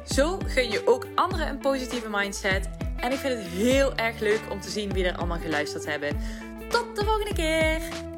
Zo 0.06 0.40
gun 0.46 0.72
je 0.72 0.88
ook 0.88 1.08
anderen 1.16 1.48
een 1.48 1.60
positieve 1.60 2.10
mindset 2.10 2.70
en 2.98 3.12
ik 3.12 3.18
vind 3.18 3.34
het 3.34 3.48
heel 3.48 3.96
erg 3.96 4.20
leuk 4.20 4.42
om 4.50 4.62
te 4.62 4.70
zien 4.70 4.94
wie 4.94 5.06
er 5.06 5.18
allemaal 5.18 5.40
geluisterd 5.40 5.86
hebben. 5.86 6.18
Tot 6.70 6.96
de 6.96 7.06
volgende 7.06 7.34
keer! 7.34 8.11